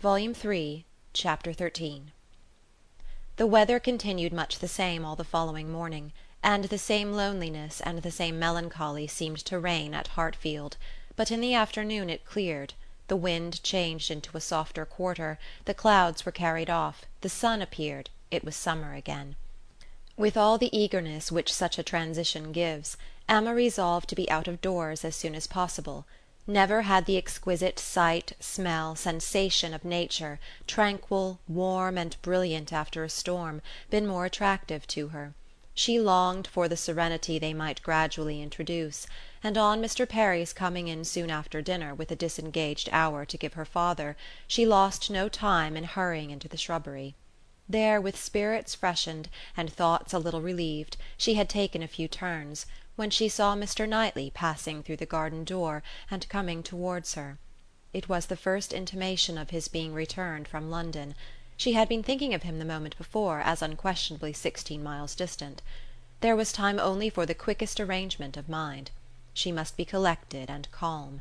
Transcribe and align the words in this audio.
Volume 0.00 0.32
Three, 0.32 0.86
Chapter 1.12 1.52
XIII 1.52 2.04
The 3.36 3.46
weather 3.46 3.78
continued 3.78 4.32
much 4.32 4.58
the 4.58 4.66
same 4.66 5.04
all 5.04 5.14
the 5.14 5.24
following 5.24 5.70
morning, 5.70 6.14
and 6.42 6.64
the 6.64 6.78
same 6.78 7.12
loneliness 7.12 7.82
and 7.82 7.98
the 7.98 8.10
same 8.10 8.38
melancholy 8.38 9.06
seemed 9.06 9.36
to 9.44 9.58
reign 9.58 9.92
at 9.92 10.08
Hartfield; 10.16 10.78
but 11.16 11.30
in 11.30 11.42
the 11.42 11.52
afternoon 11.52 12.08
it 12.08 12.24
cleared, 12.24 12.72
the 13.08 13.16
wind 13.16 13.62
changed 13.62 14.10
into 14.10 14.34
a 14.38 14.40
softer 14.40 14.86
quarter, 14.86 15.38
the 15.66 15.74
clouds 15.74 16.24
were 16.24 16.32
carried 16.32 16.70
off, 16.70 17.04
the 17.20 17.28
sun 17.28 17.60
appeared, 17.60 18.08
it 18.30 18.42
was 18.42 18.56
summer 18.56 18.94
again. 18.94 19.36
With 20.16 20.34
all 20.34 20.56
the 20.56 20.74
eagerness 20.74 21.30
which 21.30 21.52
such 21.52 21.78
a 21.78 21.82
transition 21.82 22.52
gives, 22.52 22.96
Emma 23.28 23.52
resolved 23.54 24.08
to 24.08 24.14
be 24.16 24.30
out 24.30 24.48
of 24.48 24.62
doors 24.62 25.04
as 25.04 25.14
soon 25.14 25.34
as 25.34 25.46
possible. 25.46 26.06
Never 26.50 26.82
had 26.82 27.06
the 27.06 27.16
exquisite 27.16 27.78
sight, 27.78 28.32
smell, 28.40 28.96
sensation 28.96 29.72
of 29.72 29.84
nature, 29.84 30.40
tranquil, 30.66 31.38
warm 31.46 31.96
and 31.96 32.20
brilliant 32.22 32.72
after 32.72 33.04
a 33.04 33.08
storm, 33.08 33.62
been 33.88 34.04
more 34.04 34.24
attractive 34.24 34.84
to 34.88 35.10
her. 35.10 35.32
She 35.74 36.00
longed 36.00 36.48
for 36.48 36.66
the 36.66 36.76
serenity 36.76 37.38
they 37.38 37.54
might 37.54 37.84
gradually 37.84 38.42
introduce, 38.42 39.06
and 39.44 39.56
on 39.56 39.80
Mr. 39.80 40.08
Perry's 40.08 40.52
coming 40.52 40.88
in 40.88 41.04
soon 41.04 41.30
after 41.30 41.62
dinner 41.62 41.94
with 41.94 42.10
a 42.10 42.16
disengaged 42.16 42.88
hour 42.90 43.24
to 43.24 43.38
give 43.38 43.54
her 43.54 43.64
father 43.64 44.16
she 44.48 44.66
lost 44.66 45.08
no 45.08 45.28
time 45.28 45.76
in 45.76 45.84
hurrying 45.84 46.32
into 46.32 46.48
the 46.48 46.56
shrubbery. 46.56 47.14
There, 47.68 48.00
with 48.00 48.20
spirits 48.20 48.74
freshened 48.74 49.28
and 49.56 49.72
thoughts 49.72 50.12
a 50.12 50.18
little 50.18 50.42
relieved, 50.42 50.96
she 51.16 51.34
had 51.34 51.48
taken 51.48 51.84
a 51.84 51.86
few 51.86 52.08
turns 52.08 52.66
when 52.96 53.10
she 53.10 53.28
saw 53.28 53.54
Mr. 53.54 53.88
Knightley 53.88 54.30
passing 54.30 54.82
through 54.82 54.96
the 54.96 55.06
garden 55.06 55.44
door 55.44 55.82
and 56.10 56.28
coming 56.28 56.62
towards 56.62 57.14
her. 57.14 57.38
It 57.92 58.08
was 58.08 58.26
the 58.26 58.36
first 58.36 58.72
intimation 58.72 59.38
of 59.38 59.50
his 59.50 59.68
being 59.68 59.94
returned 59.94 60.46
from 60.46 60.70
London. 60.70 61.14
She 61.56 61.72
had 61.72 61.88
been 61.88 62.02
thinking 62.02 62.34
of 62.34 62.42
him 62.42 62.58
the 62.58 62.64
moment 62.64 62.96
before 62.96 63.40
as 63.40 63.62
unquestionably 63.62 64.32
sixteen 64.32 64.82
miles 64.82 65.14
distant. 65.14 65.62
There 66.20 66.36
was 66.36 66.52
time 66.52 66.78
only 66.78 67.10
for 67.10 67.26
the 67.26 67.34
quickest 67.34 67.80
arrangement 67.80 68.36
of 68.36 68.48
mind. 68.48 68.90
She 69.32 69.52
must 69.52 69.76
be 69.76 69.84
collected 69.84 70.50
and 70.50 70.70
calm. 70.70 71.20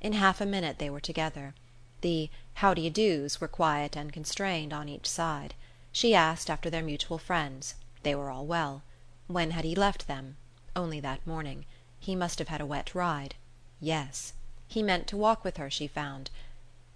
In 0.00 0.14
half 0.14 0.40
a 0.40 0.46
minute 0.46 0.78
they 0.78 0.90
were 0.90 1.00
together. 1.00 1.54
The 2.00 2.30
"How 2.54 2.74
d'ye 2.74 2.88
do's" 2.88 3.40
were 3.40 3.48
quiet 3.48 3.96
and 3.96 4.12
constrained 4.12 4.72
on 4.72 4.88
each 4.88 5.06
side. 5.06 5.54
She 5.92 6.14
asked 6.14 6.48
after 6.48 6.70
their 6.70 6.82
mutual 6.82 7.18
friends. 7.18 7.74
They 8.02 8.14
were 8.14 8.30
all 8.30 8.46
well. 8.46 8.82
When 9.26 9.50
had 9.50 9.64
he 9.64 9.74
left 9.74 10.06
them? 10.06 10.36
Only 10.76 11.00
that 11.00 11.26
morning. 11.26 11.64
He 11.98 12.14
must 12.14 12.38
have 12.38 12.48
had 12.48 12.60
a 12.60 12.66
wet 12.66 12.94
ride. 12.94 13.34
Yes. 13.80 14.32
He 14.68 14.82
meant 14.82 15.06
to 15.08 15.16
walk 15.16 15.42
with 15.42 15.56
her, 15.56 15.68
she 15.68 15.86
found. 15.86 16.30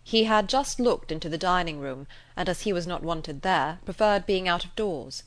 He 0.04 0.24
had 0.24 0.48
just 0.48 0.78
looked 0.78 1.10
into 1.10 1.28
the 1.28 1.38
dining 1.38 1.80
room, 1.80 2.06
and 2.36 2.48
as 2.48 2.62
he 2.62 2.72
was 2.72 2.86
not 2.86 3.02
wanted 3.02 3.42
there, 3.42 3.80
preferred 3.84 4.26
being 4.26 4.46
out 4.46 4.64
of 4.64 4.76
doors. 4.76 5.22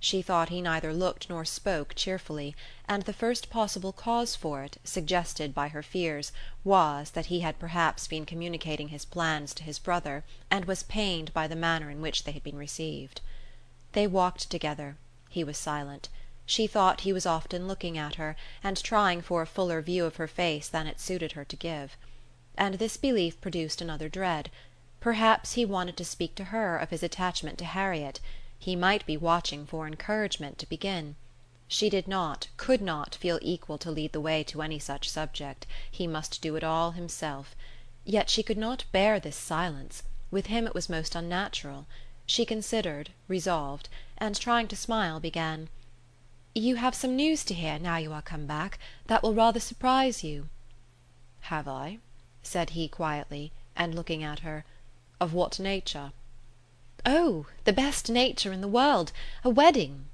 She 0.00 0.20
thought 0.22 0.48
he 0.48 0.60
neither 0.60 0.92
looked 0.92 1.30
nor 1.30 1.44
spoke 1.44 1.94
cheerfully, 1.94 2.54
and 2.86 3.02
the 3.02 3.12
first 3.12 3.50
possible 3.50 3.92
cause 3.92 4.36
for 4.36 4.62
it, 4.62 4.78
suggested 4.84 5.54
by 5.54 5.68
her 5.68 5.82
fears, 5.82 6.32
was 6.64 7.10
that 7.12 7.26
he 7.26 7.40
had 7.40 7.58
perhaps 7.58 8.06
been 8.06 8.26
communicating 8.26 8.88
his 8.88 9.04
plans 9.04 9.54
to 9.54 9.62
his 9.62 9.78
brother 9.78 10.24
and 10.50 10.64
was 10.64 10.82
pained 10.82 11.32
by 11.32 11.46
the 11.46 11.56
manner 11.56 11.90
in 11.90 12.00
which 12.00 12.24
they 12.24 12.32
had 12.32 12.42
been 12.42 12.58
received. 12.58 13.20
They 13.92 14.06
walked 14.06 14.50
together. 14.50 14.96
He 15.28 15.44
was 15.44 15.56
silent. 15.56 16.08
She 16.48 16.68
thought 16.68 17.00
he 17.00 17.12
was 17.12 17.26
often 17.26 17.66
looking 17.66 17.98
at 17.98 18.14
her, 18.14 18.36
and 18.62 18.80
trying 18.80 19.20
for 19.20 19.42
a 19.42 19.46
fuller 19.48 19.82
view 19.82 20.04
of 20.04 20.14
her 20.14 20.28
face 20.28 20.68
than 20.68 20.86
it 20.86 21.00
suited 21.00 21.32
her 21.32 21.44
to 21.44 21.56
give. 21.56 21.96
And 22.56 22.76
this 22.76 22.96
belief 22.96 23.40
produced 23.40 23.80
another 23.80 24.08
dread. 24.08 24.52
Perhaps 25.00 25.54
he 25.54 25.64
wanted 25.64 25.96
to 25.96 26.04
speak 26.04 26.36
to 26.36 26.44
her 26.54 26.78
of 26.78 26.90
his 26.90 27.02
attachment 27.02 27.58
to 27.58 27.64
Harriet; 27.64 28.20
he 28.60 28.76
might 28.76 29.04
be 29.06 29.16
watching 29.16 29.66
for 29.66 29.88
encouragement 29.88 30.56
to 30.58 30.68
begin. 30.68 31.16
She 31.66 31.90
did 31.90 32.06
not, 32.06 32.46
could 32.56 32.80
not, 32.80 33.16
feel 33.16 33.40
equal 33.42 33.78
to 33.78 33.90
lead 33.90 34.12
the 34.12 34.20
way 34.20 34.44
to 34.44 34.62
any 34.62 34.78
such 34.78 35.10
subject; 35.10 35.66
he 35.90 36.06
must 36.06 36.40
do 36.40 36.54
it 36.54 36.62
all 36.62 36.92
himself. 36.92 37.56
Yet 38.04 38.30
she 38.30 38.44
could 38.44 38.56
not 38.56 38.84
bear 38.92 39.18
this 39.18 39.34
silence; 39.34 40.04
with 40.30 40.46
him 40.46 40.68
it 40.68 40.74
was 40.74 40.88
most 40.88 41.16
unnatural. 41.16 41.86
She 42.24 42.46
considered, 42.46 43.10
resolved, 43.26 43.88
and 44.16 44.38
trying 44.38 44.68
to 44.68 44.76
smile 44.76 45.18
began: 45.18 45.70
"You 46.58 46.76
have 46.76 46.94
some 46.94 47.16
news 47.16 47.44
to 47.44 47.52
hear, 47.52 47.78
now 47.78 47.98
you 47.98 48.14
are 48.14 48.22
come 48.22 48.46
back, 48.46 48.78
that 49.08 49.22
will 49.22 49.34
rather 49.34 49.60
surprise 49.60 50.24
you." 50.24 50.48
"Have 51.52 51.68
I?" 51.68 51.98
said 52.42 52.70
he 52.70 52.88
quietly, 52.88 53.52
and 53.76 53.94
looking 53.94 54.24
at 54.24 54.38
her. 54.38 54.64
"Of 55.20 55.34
what 55.34 55.60
nature?" 55.60 56.12
"Oh, 57.04 57.44
the 57.64 57.74
best 57.74 58.08
nature 58.08 58.52
in 58.52 58.62
the 58.62 58.68
world. 58.68 59.12
A 59.44 59.50
wedding." 59.50 60.06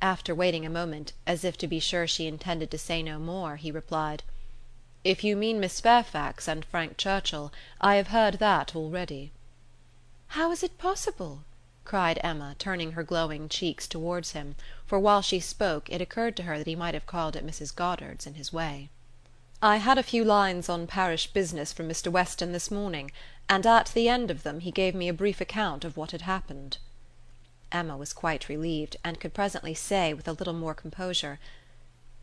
After 0.00 0.34
waiting 0.34 0.66
a 0.66 0.68
moment, 0.68 1.12
as 1.28 1.44
if 1.44 1.56
to 1.58 1.68
be 1.68 1.78
sure 1.78 2.08
she 2.08 2.26
intended 2.26 2.68
to 2.72 2.76
say 2.78 3.00
no 3.00 3.20
more, 3.20 3.54
he 3.54 3.70
replied: 3.70 4.24
"If 5.04 5.22
you 5.22 5.36
mean 5.36 5.60
Miss 5.60 5.80
Fairfax 5.80 6.48
and 6.48 6.64
Frank 6.64 6.96
Churchill, 6.96 7.52
I 7.80 7.94
have 7.94 8.08
heard 8.08 8.40
that 8.40 8.74
already." 8.74 9.30
"How 10.26 10.50
is 10.50 10.64
it 10.64 10.76
possible?" 10.76 11.44
Cried 11.84 12.20
Emma, 12.22 12.54
turning 12.58 12.92
her 12.92 13.02
glowing 13.02 13.48
cheeks 13.48 13.88
towards 13.88 14.32
him, 14.32 14.54
for 14.86 14.98
while 14.98 15.22
she 15.22 15.40
spoke 15.40 15.90
it 15.90 16.00
occurred 16.00 16.36
to 16.36 16.44
her 16.44 16.56
that 16.56 16.66
he 16.66 16.76
might 16.76 16.94
have 16.94 17.06
called 17.06 17.36
at 17.36 17.44
Mrs. 17.44 17.74
Goddard's 17.74 18.26
in 18.26 18.34
his 18.34 18.52
way. 18.52 18.88
"I 19.60 19.76
had 19.76 19.98
a 19.98 20.02
few 20.02 20.24
lines 20.24 20.68
on 20.68 20.86
parish 20.86 21.28
business 21.28 21.72
from 21.72 21.88
Mr. 21.88 22.10
Weston 22.10 22.52
this 22.52 22.70
morning, 22.70 23.10
and 23.48 23.66
at 23.66 23.86
the 23.94 24.08
end 24.08 24.30
of 24.30 24.42
them 24.42 24.60
he 24.60 24.70
gave 24.70 24.94
me 24.94 25.08
a 25.08 25.12
brief 25.12 25.40
account 25.40 25.84
of 25.84 25.96
what 25.96 26.12
had 26.12 26.22
happened." 26.22 26.78
Emma 27.70 27.96
was 27.96 28.12
quite 28.12 28.48
relieved, 28.48 28.96
and 29.02 29.18
could 29.18 29.34
presently 29.34 29.74
say, 29.74 30.12
with 30.14 30.28
a 30.28 30.32
little 30.32 30.52
more 30.52 30.74
composure, 30.74 31.40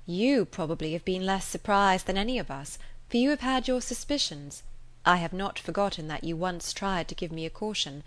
"You 0.05 0.45
probably 0.45 0.93
have 0.93 1.03
been 1.03 1.25
less 1.25 1.45
surprised 1.45 2.05
than 2.05 2.17
any 2.17 2.39
of 2.39 2.49
us, 2.51 2.77
for 3.09 3.17
you 3.17 3.29
have 3.31 3.41
had 3.41 3.67
your 3.67 3.81
suspicions. 3.81 4.63
I 5.05 5.17
have 5.17 5.33
not 5.33 5.57
forgotten 5.57 6.07
that 6.07 6.23
you 6.23 6.35
once 6.35 6.71
tried 6.71 7.07
to 7.07 7.15
give 7.15 7.31
me 7.31 7.45
a 7.45 7.49
caution. 7.49 8.03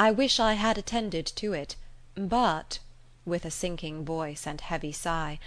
I 0.00 0.12
wish 0.12 0.38
I 0.38 0.52
had 0.52 0.78
attended 0.78 1.26
to 1.26 1.54
it; 1.54 1.74
but," 2.14 2.78
with 3.26 3.44
a 3.44 3.50
sinking 3.50 4.04
voice 4.04 4.46
and 4.46 4.60
heavy 4.60 4.92
sigh, 4.92 5.40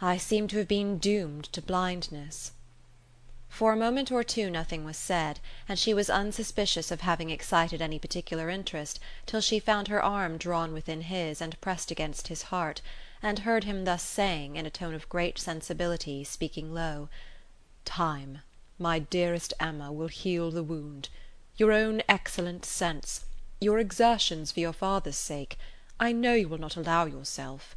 "I 0.00 0.16
seem 0.16 0.48
to 0.48 0.58
have 0.58 0.66
been 0.66 0.98
doomed 0.98 1.44
to 1.52 1.62
blindness." 1.62 2.50
For 3.48 3.72
a 3.72 3.76
moment 3.76 4.10
or 4.10 4.24
two 4.24 4.50
nothing 4.50 4.84
was 4.84 4.96
said, 4.96 5.38
and 5.68 5.78
she 5.78 5.94
was 5.94 6.10
unsuspicious 6.10 6.90
of 6.90 7.02
having 7.02 7.30
excited 7.30 7.80
any 7.80 8.00
particular 8.00 8.50
interest 8.50 8.98
till 9.26 9.40
she 9.40 9.60
found 9.60 9.86
her 9.86 10.02
arm 10.02 10.38
drawn 10.38 10.72
within 10.72 11.02
his 11.02 11.40
and 11.40 11.60
pressed 11.60 11.92
against 11.92 12.26
his 12.26 12.42
heart, 12.50 12.80
and 13.22 13.38
heard 13.38 13.62
him 13.62 13.84
thus 13.84 14.02
saying, 14.02 14.56
in 14.56 14.66
a 14.66 14.70
tone 14.70 14.92
of 14.92 15.08
great 15.08 15.38
sensibility, 15.38 16.24
speaking 16.24 16.74
low: 16.74 17.08
"Time, 17.84 18.40
my 18.76 18.98
dearest 18.98 19.54
Emma, 19.60 19.92
will 19.92 20.08
heal 20.08 20.50
the 20.50 20.64
wound. 20.64 21.10
Your 21.56 21.70
own 21.70 22.02
excellent 22.08 22.64
sense 22.64 23.24
your 23.60 23.78
exertions 23.78 24.52
for 24.52 24.60
your 24.60 24.72
father's 24.72 25.16
sake 25.16 25.58
I 25.98 26.12
know 26.12 26.34
you 26.34 26.48
will 26.48 26.58
not 26.58 26.76
allow 26.76 27.06
yourself 27.06 27.74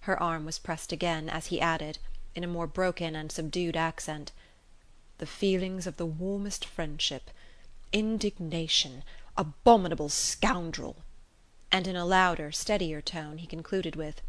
Her 0.00 0.22
arm 0.22 0.44
was 0.44 0.58
pressed 0.58 0.92
again, 0.92 1.30
as 1.30 1.46
he 1.46 1.60
added, 1.60 1.98
in 2.34 2.44
a 2.44 2.46
more 2.46 2.66
broken 2.66 3.16
and 3.16 3.32
subdued 3.32 3.74
accent, 3.76 4.32
"the 5.16 5.26
feelings 5.26 5.86
of 5.86 5.96
the 5.96 6.04
warmest 6.04 6.64
friendship 6.64 7.30
indignation 7.90 9.02
abominable 9.36 10.10
scoundrel!" 10.10 10.96
And 11.72 11.86
in 11.86 11.96
a 11.96 12.04
louder, 12.04 12.52
steadier 12.52 13.00
tone, 13.00 13.38
he 13.38 13.46
concluded 13.46 13.96
with, 13.96 14.20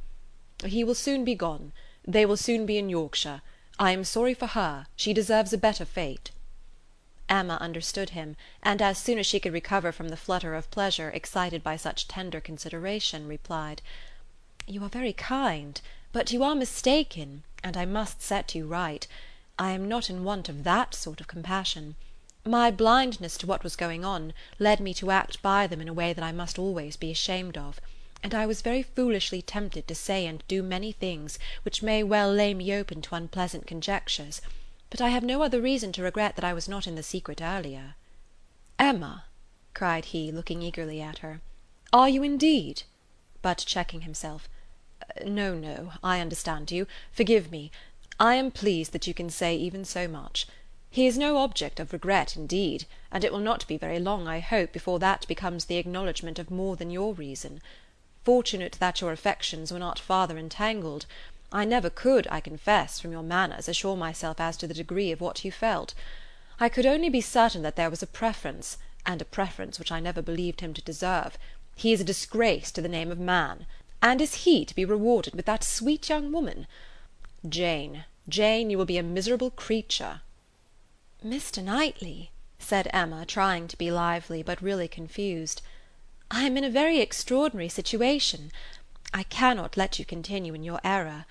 "He 0.64 0.84
will 0.86 0.96
soon 0.96 1.26
be 1.26 1.36
gone. 1.36 1.74
They 2.08 2.26
will 2.26 2.38
soon 2.38 2.66
be 2.66 2.78
in 2.78 2.90
Yorkshire. 2.90 3.42
I 3.78 3.92
am 3.92 4.06
sorry 4.06 4.34
for 4.34 4.48
her; 4.48 4.88
she 4.96 5.14
deserves 5.14 5.52
a 5.52 5.58
better 5.58 5.84
fate." 5.84 6.32
Emma 7.28 7.58
understood 7.60 8.12
him, 8.12 8.36
and 8.62 8.84
as 8.84 9.00
soon 9.00 9.18
as 9.18 9.26
she 9.26 9.40
could 9.40 9.52
recover 9.52 9.92
from 9.92 10.10
the 10.10 10.16
flutter 10.16 10.54
of 10.54 10.70
pleasure 10.70 11.10
excited 11.10 11.64
by 11.64 11.76
such 11.76 12.08
tender 12.08 12.40
consideration, 12.40 13.28
replied: 13.28 13.82
"You 14.68 14.84
are 14.84 14.90
very 14.90 15.12
kind, 15.12 15.82
but 16.12 16.32
you 16.32 16.44
are 16.44 16.54
mistaken, 16.54 17.44
and 17.64 17.76
I 17.76 17.86
must 17.86 18.22
set 18.22 18.54
you 18.54 18.68
right. 18.68 19.08
I 19.58 19.72
am 19.72 19.88
not 19.88 20.08
in 20.08 20.24
want 20.24 20.50
of 20.50 20.64
that 20.66 20.94
sort 20.94 21.20
of 21.20 21.28
compassion. 21.28 21.96
My 22.46 22.70
blindness 22.70 23.38
to 23.38 23.48
what 23.48 23.64
was 23.64 23.76
going 23.76 24.06
on 24.06 24.32
led 24.60 24.80
me 24.80 24.94
to 24.94 25.10
act 25.10 25.42
by 25.42 25.66
them 25.66 25.82
in 25.82 25.88
a 25.88 25.94
way 25.94 26.14
that 26.14 26.24
I 26.24 26.32
must 26.32 26.60
always 26.60 26.96
be 26.96 27.10
ashamed 27.10 27.58
of, 27.58 27.82
and 28.22 28.36
I 28.36 28.46
was 28.46 28.62
very 28.62 28.84
foolishly 28.84 29.42
tempted 29.42 29.88
to 29.88 29.96
say 29.96 30.28
and 30.28 30.44
do 30.48 30.62
many 30.62 30.92
things 30.92 31.40
which 31.64 31.82
may 31.82 32.04
well 32.04 32.32
lay 32.32 32.54
me 32.54 32.72
open 32.72 33.02
to 33.02 33.16
unpleasant 33.16 33.66
conjectures 33.66 34.42
but 34.90 35.02
I 35.02 35.10
have 35.10 35.24
no 35.24 35.42
other 35.42 35.62
reason 35.62 35.92
to 35.94 36.04
regret 36.04 36.36
that 36.36 36.46
I 36.46 36.54
was 36.54 36.70
not 36.70 36.86
in 36.86 36.96
the 36.96 37.02
secret 37.02 37.42
earlier." 37.42 37.96
"Emma!" 38.78 39.26
cried 39.74 40.06
he, 40.06 40.32
looking 40.32 40.62
eagerly 40.62 41.02
at 41.02 41.20
her, 41.20 41.42
"are 41.92 42.08
you 42.08 42.22
indeed?" 42.22 42.84
But 43.42 43.58
checking 43.66 44.02
himself, 44.02 44.48
uh, 45.02 45.24
"No, 45.26 45.56
no, 45.56 45.94
I 46.04 46.20
understand 46.20 46.70
you; 46.72 46.86
forgive 47.12 47.50
me. 47.52 47.72
I 48.20 48.36
am 48.36 48.52
pleased 48.52 48.92
that 48.92 49.08
you 49.08 49.14
can 49.14 49.30
say 49.30 49.56
even 49.56 49.86
so 49.86 50.08
much. 50.08 50.48
He 50.92 51.08
is 51.08 51.18
no 51.18 51.38
object 51.38 51.80
of 51.80 51.92
regret, 51.92 52.38
indeed, 52.38 52.86
and 53.12 53.24
it 53.24 53.34
will 53.34 53.40
not 53.40 53.68
be 53.68 53.78
very 53.78 54.00
long, 54.00 54.28
I 54.28 54.40
hope, 54.40 54.72
before 54.72 55.00
that 55.00 55.28
becomes 55.28 55.66
the 55.66 55.78
acknowledgment 55.78 56.40
of 56.40 56.50
more 56.50 56.76
than 56.76 56.90
your 56.90 57.14
reason. 57.14 57.62
Fortunate 58.24 58.78
that 58.80 59.02
your 59.02 59.12
affections 59.12 59.74
were 59.74 59.80
not 59.80 60.00
farther 60.00 60.38
entangled. 60.38 61.06
I 61.52 61.66
never 61.66 61.90
could, 61.90 62.28
I 62.30 62.40
confess, 62.40 63.00
from 63.00 63.12
your 63.12 63.24
manners, 63.24 63.68
assure 63.68 63.96
myself 63.96 64.40
as 64.40 64.58
to 64.58 64.68
the 64.68 64.74
degree 64.74 65.12
of 65.12 65.22
what 65.22 65.46
you 65.46 65.52
felt. 65.52 65.94
I 66.60 66.70
could 66.70 66.86
only 66.86 67.10
be 67.10 67.22
certain 67.22 67.62
that 67.62 67.76
there 67.76 67.90
was 67.90 68.02
a 68.02 68.08
preference, 68.08 68.78
and 69.06 69.22
a 69.22 69.26
preference 69.26 69.78
which 69.78 69.92
I 69.92 70.00
never 70.00 70.22
believed 70.22 70.62
him 70.62 70.74
to 70.74 70.82
deserve. 70.82 71.38
He 71.76 71.94
is 71.94 72.02
a 72.02 72.06
disgrace 72.06 72.72
to 72.72 72.82
the 72.82 72.90
name 72.90 73.12
of 73.12 73.20
man. 73.20 73.66
And 74.02 74.22
is 74.22 74.46
he 74.46 74.66
to 74.66 74.76
be 74.76 74.86
rewarded 74.86 75.36
with 75.36 75.46
that 75.46 75.64
sweet 75.64 76.10
young 76.10 76.32
woman? 76.32 76.68
Jane, 77.48 78.06
Jane, 78.28 78.70
you 78.70 78.78
will 78.78 78.86
be 78.86 78.98
a 78.98 79.04
miserable 79.04 79.52
creature." 79.52 80.22
"Mr. 81.24 81.64
Knightley," 81.64 82.32
said 82.58 82.90
Emma, 82.92 83.26
trying 83.26 83.68
to 83.68 83.78
be 83.78 83.92
lively, 83.92 84.42
but 84.42 84.62
really 84.62 84.88
confused, 84.88 85.62
"I 86.32 86.44
am 86.44 86.58
in 86.58 86.64
a 86.64 86.70
very 86.70 87.00
extraordinary 87.00 87.70
situation. 87.70 88.52
I 89.18 89.24
cannot 89.24 89.78
let 89.78 89.98
you 89.98 90.04
continue 90.04 90.54
in 90.54 90.66
your 90.66 90.82
error. 90.84 91.26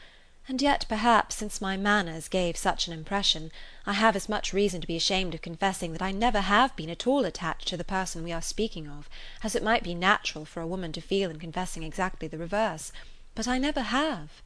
And 0.48 0.62
yet, 0.62 0.86
perhaps, 0.88 1.34
since 1.34 1.60
my 1.60 1.76
manners 1.76 2.28
gave 2.28 2.56
such 2.56 2.86
an 2.86 2.94
impression, 2.94 3.52
I 3.84 3.92
have 3.92 4.16
as 4.16 4.26
much 4.26 4.54
reason 4.54 4.81
to 4.81 4.86
be 4.86 4.96
ashamed 4.96 5.34
of 5.34 5.42
confessing 5.42 5.92
that 5.92 6.00
I 6.00 6.10
never 6.10 6.40
have 6.40 6.75
been 6.76 6.88
at 6.88 7.06
all 7.06 7.26
attached 7.26 7.69
to 7.69 7.76
the 7.76 7.84
person 7.84 8.25
we 8.25 8.32
are 8.32 8.40
speaking 8.40 8.88
of, 8.88 9.10
as 9.42 9.54
it 9.54 9.62
might 9.62 9.82
be 9.82 9.94
natural 9.94 10.46
for 10.46 10.62
a 10.62 10.66
woman 10.66 10.92
to 10.92 11.02
feel 11.02 11.28
in 11.28 11.38
confessing 11.38 11.82
exactly 11.82 12.26
the 12.26 12.38
reverse. 12.38 12.90
But 13.34 13.46
I 13.46 13.58
never 13.58 13.82
have." 13.82 14.40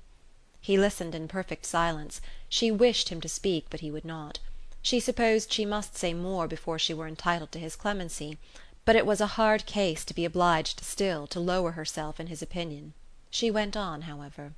He 0.60 0.76
listened 0.76 1.14
in 1.14 1.28
perfect 1.28 1.64
silence; 1.64 2.20
she 2.48 2.72
wished 2.72 3.08
him 3.08 3.20
to 3.20 3.28
speak, 3.28 3.66
but 3.70 3.78
he 3.78 3.90
would 3.92 4.04
not. 4.04 4.40
She 4.82 4.98
supposed 4.98 5.52
she 5.52 5.64
must 5.64 5.96
say 5.96 6.12
more 6.12 6.48
before 6.48 6.80
she 6.80 6.92
were 6.92 7.06
entitled 7.06 7.52
to 7.52 7.60
his 7.60 7.76
clemency; 7.76 8.36
but 8.84 8.96
it 8.96 9.06
was 9.06 9.20
a 9.20 9.38
hard 9.38 9.64
case 9.64 10.04
to 10.06 10.12
be 10.12 10.24
obliged 10.24 10.80
still 10.82 11.28
to 11.28 11.38
lower 11.38 11.70
herself 11.78 12.18
in 12.18 12.26
his 12.26 12.42
opinion. 12.42 12.94
She 13.30 13.50
went 13.50 13.76
on, 13.76 14.02
however. 14.08 14.54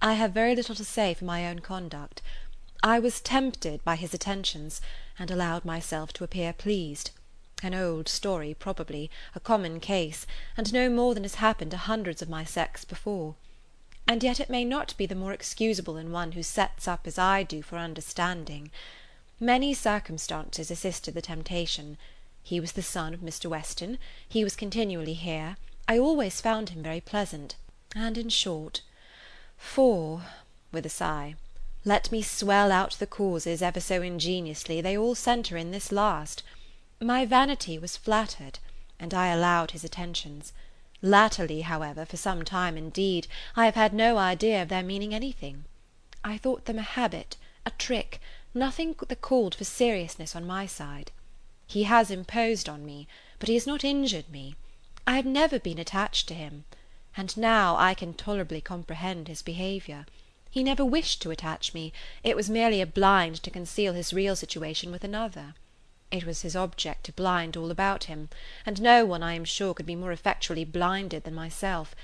"I 0.00 0.14
have 0.14 0.32
very 0.32 0.56
little 0.56 0.74
to 0.74 0.86
say 0.86 1.12
for 1.12 1.26
my 1.26 1.46
own 1.46 1.58
conduct. 1.58 2.22
I 2.82 2.98
was 2.98 3.20
tempted 3.20 3.84
by 3.84 3.96
his 3.96 4.14
attentions, 4.14 4.80
and 5.18 5.30
allowed 5.30 5.66
myself 5.66 6.14
to 6.14 6.24
appear 6.24 6.54
pleased. 6.54 7.10
An 7.62 7.74
old 7.74 8.08
story, 8.08 8.54
probably, 8.54 9.10
a 9.34 9.40
common 9.40 9.80
case, 9.80 10.26
and 10.56 10.72
no 10.72 10.88
more 10.88 11.12
than 11.12 11.24
has 11.24 11.34
happened 11.34 11.72
to 11.72 11.76
hundreds 11.76 12.22
of 12.22 12.28
my 12.30 12.42
sex 12.42 12.86
before. 12.86 13.34
And 14.06 14.22
yet 14.22 14.40
it 14.40 14.48
may 14.48 14.64
not 14.64 14.96
be 14.96 15.04
the 15.04 15.14
more 15.14 15.34
excusable 15.34 15.98
in 15.98 16.10
one 16.10 16.32
who 16.32 16.42
sets 16.42 16.88
up 16.88 17.06
as 17.06 17.18
I 17.18 17.42
do 17.42 17.60
for 17.60 17.76
understanding. 17.76 18.70
Many 19.38 19.74
circumstances 19.74 20.70
assisted 20.70 21.12
the 21.12 21.20
temptation. 21.20 21.98
He 22.42 22.60
was 22.60 22.72
the 22.72 22.82
son 22.82 23.12
of 23.12 23.20
Mr. 23.20 23.44
Weston; 23.50 23.98
he 24.26 24.42
was 24.42 24.56
continually 24.56 25.12
here; 25.12 25.58
I 25.90 25.96
always 25.98 26.42
found 26.42 26.68
him 26.68 26.82
very 26.82 27.00
pleasant; 27.00 27.54
and 27.94 28.18
in 28.18 28.28
short, 28.28 28.82
for," 29.56 30.22
with 30.70 30.84
a 30.84 30.90
sigh, 30.90 31.36
"let 31.82 32.12
me 32.12 32.20
swell 32.20 32.70
out 32.70 32.98
the 32.98 33.06
causes 33.06 33.62
ever 33.62 33.80
so 33.80 34.02
ingeniously, 34.02 34.82
they 34.82 34.98
all 34.98 35.14
centre 35.14 35.56
in 35.56 35.70
this 35.70 35.90
last. 35.90 36.42
My 37.00 37.24
vanity 37.24 37.78
was 37.78 37.96
flattered, 37.96 38.58
and 39.00 39.14
I 39.14 39.28
allowed 39.28 39.70
his 39.70 39.82
attentions. 39.82 40.52
Latterly, 41.00 41.62
however, 41.62 42.04
for 42.04 42.18
some 42.18 42.44
time 42.44 42.76
indeed, 42.76 43.26
I 43.56 43.64
have 43.64 43.74
had 43.74 43.94
no 43.94 44.18
idea 44.18 44.60
of 44.60 44.68
their 44.68 44.82
meaning 44.82 45.14
anything. 45.14 45.64
I 46.22 46.36
thought 46.36 46.66
them 46.66 46.78
a 46.78 46.82
habit, 46.82 47.38
a 47.64 47.70
trick, 47.70 48.20
nothing 48.52 48.94
that 49.08 49.22
called 49.22 49.54
for 49.54 49.64
seriousness 49.64 50.36
on 50.36 50.46
my 50.46 50.66
side. 50.66 51.12
He 51.66 51.84
has 51.84 52.10
imposed 52.10 52.68
on 52.68 52.84
me, 52.84 53.08
but 53.38 53.48
he 53.48 53.54
has 53.54 53.66
not 53.66 53.84
injured 53.84 54.28
me. 54.28 54.54
I 55.10 55.16
have 55.16 55.24
never 55.24 55.58
been 55.58 55.78
attached 55.78 56.28
to 56.28 56.34
him, 56.34 56.66
and 57.16 57.34
now 57.34 57.76
I 57.76 57.94
can 57.94 58.12
tolerably 58.12 58.60
comprehend 58.60 59.26
his 59.26 59.40
behaviour. 59.40 60.04
He 60.50 60.62
never 60.62 60.84
wished 60.84 61.22
to 61.22 61.30
attach 61.30 61.72
me; 61.72 61.94
it 62.22 62.36
was 62.36 62.50
merely 62.50 62.82
a 62.82 62.86
blind 62.86 63.42
to 63.44 63.50
conceal 63.50 63.94
his 63.94 64.12
real 64.12 64.36
situation 64.36 64.90
with 64.92 65.04
another. 65.04 65.54
It 66.10 66.26
was 66.26 66.42
his 66.42 66.54
object 66.54 67.04
to 67.04 67.12
blind 67.14 67.56
all 67.56 67.70
about 67.70 68.04
him, 68.04 68.28
and 68.66 68.82
no 68.82 69.06
one, 69.06 69.22
I 69.22 69.32
am 69.32 69.46
sure, 69.46 69.72
could 69.72 69.86
be 69.86 69.96
more 69.96 70.12
effectually 70.12 70.66
blinded 70.66 71.24
than 71.24 71.34
myself. 71.34 71.94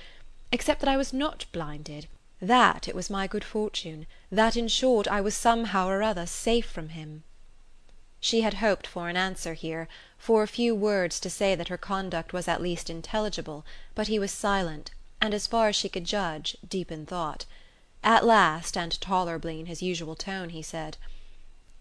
Except 0.51 0.79
that 0.79 0.89
I 0.89 0.97
was 0.97 1.13
not 1.13 1.45
blinded, 1.51 2.07
that 2.41 2.87
it 2.87 2.95
was 2.95 3.11
my 3.11 3.27
good 3.27 3.43
fortune, 3.43 4.07
that, 4.31 4.57
in 4.57 4.67
short, 4.67 5.07
I 5.07 5.21
was 5.21 5.35
somehow 5.35 5.87
or 5.89 6.01
other 6.01 6.25
safe 6.25 6.65
from 6.65 6.89
him." 6.89 7.21
She 8.27 8.41
had 8.41 8.55
hoped 8.55 8.87
for 8.87 9.07
an 9.07 9.15
answer 9.17 9.53
here, 9.53 9.87
for 10.17 10.41
a 10.41 10.47
few 10.47 10.73
words 10.73 11.19
to 11.19 11.29
say 11.29 11.53
that 11.53 11.67
her 11.67 11.77
conduct 11.77 12.33
was 12.33 12.47
at 12.47 12.59
least 12.59 12.89
intelligible, 12.89 13.63
but 13.93 14.07
he 14.07 14.17
was 14.17 14.31
silent, 14.31 14.89
and, 15.21 15.31
as 15.31 15.45
far 15.45 15.67
as 15.67 15.75
she 15.75 15.89
could 15.89 16.05
judge, 16.05 16.57
deep 16.67 16.91
in 16.91 17.05
thought. 17.05 17.45
At 18.03 18.25
last, 18.25 18.75
and 18.75 18.99
tolerably 18.99 19.59
in 19.59 19.67
his 19.67 19.83
usual 19.83 20.15
tone, 20.15 20.49
he 20.49 20.63
said. 20.63 20.97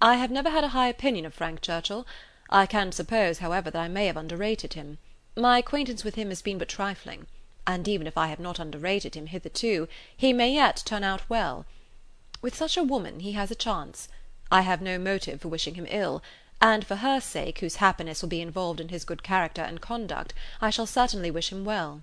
I 0.03 0.17
have 0.17 0.31
never 0.31 0.51
had 0.51 0.65
a 0.65 0.69
high 0.77 0.89
opinion 0.89 1.25
of 1.25 1.33
Frank 1.33 1.63
Churchill. 1.63 2.07
I 2.51 2.67
can 2.67 2.93
suppose, 2.93 3.39
however, 3.39 3.71
that 3.71 3.81
I 3.81 3.89
may 3.89 4.05
have 4.05 4.19
underrated 4.19 4.75
him. 4.75 4.99
My 5.35 5.57
acquaintance 5.61 6.05
with 6.05 6.17
him 6.17 6.29
has 6.29 6.43
been 6.43 6.59
but 6.59 6.69
trifling; 6.69 7.27
and 7.67 7.89
even 7.89 8.07
if 8.07 8.19
I 8.19 8.27
have 8.27 8.39
not 8.39 8.59
underrated 8.59 9.15
him 9.15 9.29
hitherto, 9.29 9.89
he 10.15 10.35
may 10.35 10.53
yet 10.53 10.83
turn 10.85 11.05
out 11.05 11.23
well. 11.31 11.65
With 12.43 12.55
such 12.55 12.77
a 12.77 12.83
woman 12.85 13.21
he 13.21 13.33
has 13.33 13.51
a 13.51 13.55
chance. 13.55 14.09
I 14.53 14.61
have 14.61 14.83
no 14.83 14.99
motive 14.99 15.41
for 15.41 15.49
wishing 15.49 15.75
him 15.75 15.87
ill; 15.89 16.23
and 16.61 16.87
for 16.87 16.97
her 16.97 17.19
sake, 17.19 17.61
whose 17.61 17.77
happiness 17.77 18.21
will 18.21 18.29
be 18.29 18.43
involved 18.43 18.79
in 18.79 18.91
his 18.91 19.03
good 19.07 19.23
character 19.23 19.63
and 19.63 19.81
conduct, 19.81 20.35
I 20.61 20.69
shall 20.69 20.85
certainly 20.85 21.31
wish 21.31 21.51
him 21.51 21.65
well." 21.65 22.03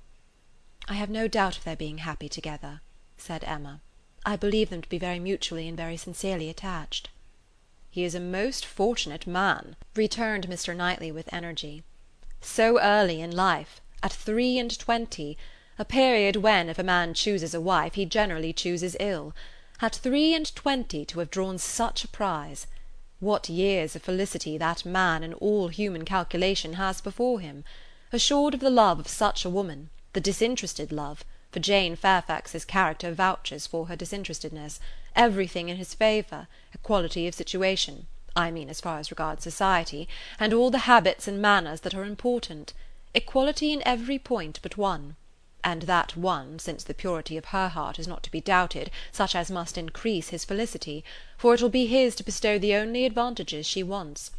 "I 0.87 0.95
have 0.95 1.11
no 1.11 1.27
doubt 1.27 1.57
of 1.59 1.65
their 1.65 1.75
being 1.75 1.99
happy 1.99 2.27
together," 2.27 2.81
said 3.15 3.43
Emma. 3.43 3.79
"I 4.25 4.37
believe 4.37 4.71
them 4.71 4.81
to 4.81 4.89
be 4.89 4.97
very 4.97 5.19
mutually 5.19 5.67
and 5.67 5.77
very 5.77 5.97
sincerely 5.97 6.49
attached." 6.49 7.09
"He 7.91 8.03
is 8.03 8.15
a 8.15 8.19
most 8.19 8.65
fortunate 8.65 9.27
man," 9.27 9.75
returned 9.95 10.47
Mr. 10.47 10.75
Knightley 10.75 11.11
with 11.11 11.31
energy. 11.31 11.83
"So 12.41 12.79
early 12.81 13.21
in 13.21 13.29
life, 13.35 13.81
at 14.01 14.11
three 14.13 14.57
and 14.57 14.79
twenty, 14.79 15.37
a 15.77 15.85
period 15.85 16.37
when, 16.37 16.69
if 16.69 16.79
a 16.79 16.83
man 16.83 17.13
chooses 17.13 17.53
a 17.53 17.61
wife, 17.61 17.93
he 17.93 18.05
generally 18.05 18.51
chooses 18.51 18.97
ill, 18.99 19.35
at 19.83 19.95
three 19.95 20.35
and 20.35 20.53
twenty 20.55 21.03
to 21.03 21.17
have 21.17 21.31
drawn 21.31 21.57
such 21.57 22.03
a 22.03 22.07
prize! 22.07 22.67
What 23.19 23.49
years 23.49 23.95
of 23.95 24.03
felicity 24.03 24.55
that 24.59 24.85
man, 24.85 25.23
in 25.23 25.33
all 25.33 25.69
human 25.69 26.05
calculation, 26.05 26.73
has 26.73 27.01
before 27.01 27.39
him! 27.39 27.63
Assured 28.13 28.53
of 28.53 28.59
the 28.59 28.69
love 28.69 28.99
of 28.99 29.07
such 29.07 29.43
a 29.43 29.49
woman, 29.49 29.89
the 30.13 30.21
disinterested 30.21 30.91
love, 30.91 31.25
for 31.51 31.59
Jane 31.59 31.95
Fairfax's 31.95 32.63
character 32.63 33.11
vouches 33.11 33.65
for 33.65 33.87
her 33.87 33.95
disinterestedness, 33.95 34.79
everything 35.15 35.67
in 35.67 35.77
his 35.77 35.95
favour, 35.95 36.47
equality 36.75 37.27
of 37.27 37.33
situation, 37.33 38.05
I 38.35 38.51
mean 38.51 38.69
as 38.69 38.81
far 38.81 38.99
as 38.99 39.09
regards 39.09 39.41
society, 39.43 40.07
and 40.39 40.53
all 40.53 40.69
the 40.69 40.85
habits 40.85 41.27
and 41.27 41.41
manners 41.41 41.81
that 41.81 41.95
are 41.95 42.05
important; 42.05 42.73
equality 43.15 43.73
in 43.73 43.81
every 43.83 44.19
point 44.19 44.59
but 44.61 44.77
one; 44.77 45.15
and 45.63 45.83
that 45.83 46.17
one, 46.17 46.59
since 46.59 46.83
the 46.83 46.93
purity 46.93 47.37
of 47.37 47.45
her 47.45 47.69
heart 47.69 47.99
is 47.99 48.07
not 48.07 48.23
to 48.23 48.31
be 48.31 48.41
doubted, 48.41 48.89
such 49.11 49.35
as 49.35 49.51
must 49.51 49.77
increase 49.77 50.29
his 50.29 50.45
felicity, 50.45 51.03
for 51.37 51.53
it 51.53 51.61
will 51.61 51.69
be 51.69 51.85
his 51.85 52.15
to 52.15 52.23
bestow 52.23 52.57
the 52.57 52.75
only 52.75 53.05
advantages 53.05 53.65
she 53.65 53.83
wants. 53.83 54.31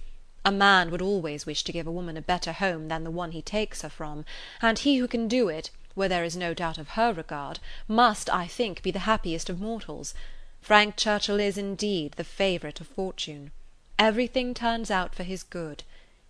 A 0.45 0.51
man 0.51 0.91
would 0.91 1.03
always 1.03 1.47
wish 1.47 1.63
to 1.65 1.73
give 1.73 1.87
a 1.87 1.93
woman 1.93 2.17
a 2.17 2.23
better 2.23 2.53
home 2.53 2.89
than 2.89 3.05
the 3.05 3.11
one 3.11 3.33
he 3.33 3.43
takes 3.43 3.83
her 3.83 3.89
from, 3.89 4.25
and 4.61 4.79
he 4.81 4.97
who 4.97 5.07
can 5.07 5.29
do 5.29 5.49
it 5.49 5.71
where 5.95 6.09
there 6.09 6.25
is 6.25 6.37
no 6.37 6.55
doubt 6.55 6.79
of 6.79 6.91
her 6.91 7.13
regard, 7.13 7.59
must, 7.87 8.31
I 8.31 8.47
think, 8.47 8.83
be 8.83 8.91
the 8.91 9.01
happiest 9.01 9.51
of 9.51 9.61
mortals. 9.61 10.15
Frank 10.61 10.97
Churchill 10.97 11.39
is, 11.39 11.59
indeed, 11.59 12.13
the 12.13 12.25
favourite 12.25 12.81
of 12.81 12.87
fortune. 12.87 13.53
Everything 13.99 14.55
turns 14.55 14.91
out 14.91 15.15
for 15.15 15.23
his 15.23 15.43
good. 15.43 15.85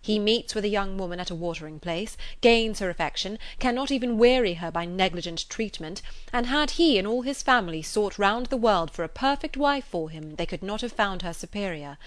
He 0.05 0.19
meets 0.19 0.53
with 0.53 0.65
a 0.65 0.69
young 0.69 0.97
woman 0.97 1.21
at 1.21 1.29
a 1.29 1.35
watering 1.35 1.79
place, 1.79 2.17
gains 2.41 2.79
her 2.79 2.89
affection, 2.89 3.39
cannot 3.57 3.89
even 3.89 4.17
weary 4.17 4.55
her 4.55 4.69
by 4.69 4.83
negligent 4.83 5.47
treatment, 5.47 6.01
and 6.33 6.45
had 6.47 6.71
he 6.71 6.97
and 6.97 7.07
all 7.07 7.21
his 7.21 7.41
family 7.41 7.81
sought 7.81 8.19
round 8.19 8.47
the 8.47 8.57
world 8.57 8.91
for 8.91 9.05
a 9.05 9.07
perfect 9.07 9.55
wife 9.55 9.85
for 9.85 10.09
him, 10.09 10.35
they 10.35 10.45
could 10.45 10.61
not 10.61 10.81
have 10.81 10.91
found 10.91 11.21
her 11.21 11.31
superior. 11.31 11.97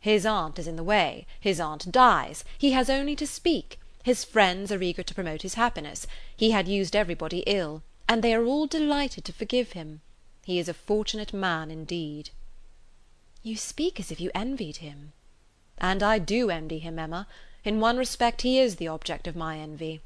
His 0.00 0.26
aunt 0.26 0.58
is 0.58 0.66
in 0.66 0.74
the 0.74 0.82
way, 0.82 1.26
his 1.38 1.60
aunt 1.60 1.92
dies, 1.92 2.44
he 2.58 2.72
has 2.72 2.90
only 2.90 3.14
to 3.14 3.26
speak. 3.26 3.78
His 4.02 4.24
friends 4.24 4.72
are 4.72 4.82
eager 4.82 5.04
to 5.04 5.14
promote 5.14 5.42
his 5.42 5.54
happiness; 5.54 6.08
he 6.36 6.50
had 6.50 6.66
used 6.66 6.96
everybody 6.96 7.44
ill, 7.46 7.84
and 8.08 8.20
they 8.20 8.34
are 8.34 8.44
all 8.44 8.66
delighted 8.66 9.24
to 9.26 9.32
forgive 9.32 9.74
him. 9.74 10.00
He 10.44 10.58
is 10.58 10.68
a 10.68 10.74
fortunate 10.74 11.32
man 11.32 11.70
indeed." 11.70 12.30
"You 13.44 13.56
speak 13.56 14.00
as 14.00 14.10
if 14.10 14.20
you 14.20 14.32
envied 14.34 14.78
him." 14.78 15.12
"And 15.80 16.02
I 16.02 16.18
do 16.18 16.50
envy 16.50 16.80
him, 16.80 16.98
Emma. 16.98 17.28
In 17.62 17.78
one 17.78 17.98
respect 17.98 18.42
he 18.42 18.58
is 18.58 18.76
the 18.76 18.88
object 18.88 19.28
of 19.28 19.36
my 19.36 19.58
envy." 19.58 20.00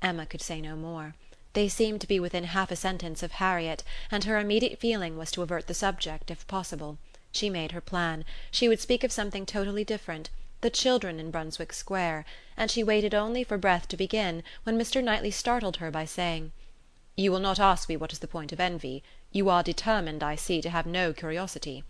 Emma 0.00 0.24
could 0.24 0.40
say 0.40 0.62
no 0.62 0.76
more. 0.76 1.14
They 1.52 1.68
seemed 1.68 2.00
to 2.00 2.06
be 2.06 2.18
within 2.18 2.44
half 2.44 2.70
a 2.70 2.76
sentence 2.76 3.22
of 3.22 3.32
Harriet, 3.32 3.84
and 4.10 4.24
her 4.24 4.38
immediate 4.38 4.78
feeling 4.78 5.18
was 5.18 5.30
to 5.32 5.42
avert 5.42 5.66
the 5.66 5.74
subject 5.74 6.30
if 6.30 6.46
possible. 6.46 6.96
She 7.32 7.50
made 7.50 7.72
her 7.72 7.82
plan. 7.82 8.24
She 8.50 8.66
would 8.66 8.80
speak 8.80 9.04
of 9.04 9.12
something 9.12 9.44
totally 9.44 9.84
different 9.84 10.30
the 10.62 10.70
children 10.70 11.20
in 11.20 11.30
Brunswick 11.30 11.74
Square; 11.74 12.24
and 12.56 12.70
she 12.70 12.82
waited 12.82 13.14
only 13.14 13.44
for 13.44 13.58
breath 13.58 13.86
to 13.88 13.96
begin 13.98 14.42
when 14.62 14.78
Mr. 14.78 15.04
Knightley 15.04 15.30
startled 15.30 15.76
her 15.76 15.90
by 15.90 16.06
saying: 16.06 16.52
"You 17.14 17.30
will 17.30 17.40
not 17.40 17.60
ask 17.60 17.90
me 17.90 17.96
what 17.98 18.14
is 18.14 18.20
the 18.20 18.26
point 18.26 18.52
of 18.52 18.60
envy. 18.60 19.02
You 19.32 19.50
are 19.50 19.62
determined, 19.62 20.22
I 20.22 20.34
see, 20.34 20.62
to 20.62 20.70
have 20.70 20.86
no 20.86 21.12
curiosity. 21.12 21.84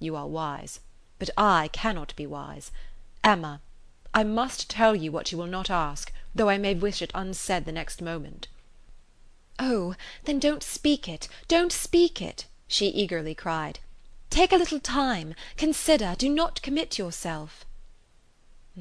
You 0.00 0.16
are 0.16 0.26
wise. 0.26 0.80
But 1.18 1.30
I 1.36 1.66
cannot 1.72 2.14
be 2.14 2.28
wise. 2.28 2.70
Emma, 3.24 3.60
I 4.14 4.22
must 4.22 4.70
tell 4.70 4.94
you 4.94 5.10
what 5.10 5.32
you 5.32 5.38
will 5.38 5.48
not 5.48 5.68
ask, 5.68 6.12
though 6.32 6.48
I 6.48 6.58
may 6.58 6.74
wish 6.76 7.02
it 7.02 7.10
unsaid 7.12 7.64
the 7.64 7.72
next 7.72 8.00
moment." 8.00 8.46
"Oh, 9.58 9.96
then 10.26 10.38
don't 10.38 10.62
speak 10.62 11.08
it, 11.08 11.26
don't 11.48 11.72
speak 11.72 12.22
it!" 12.22 12.46
she 12.68 12.86
eagerly 12.86 13.34
cried. 13.34 13.80
"Take 14.30 14.52
a 14.52 14.56
little 14.56 14.78
time; 14.78 15.34
consider; 15.56 16.14
do 16.16 16.28
not 16.28 16.62
commit 16.62 16.98
yourself." 16.98 17.64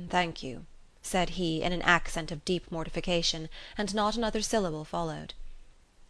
"Thank 0.08 0.44
you," 0.44 0.68
said 1.02 1.32
he 1.42 1.64
in 1.64 1.74
an 1.74 1.82
accent 1.82 2.32
of 2.32 2.46
deep 2.46 2.72
mortification, 2.72 3.50
and 3.80 3.96
not 3.96 4.16
another 4.16 4.44
syllable 4.44 4.86
followed. 4.86 5.34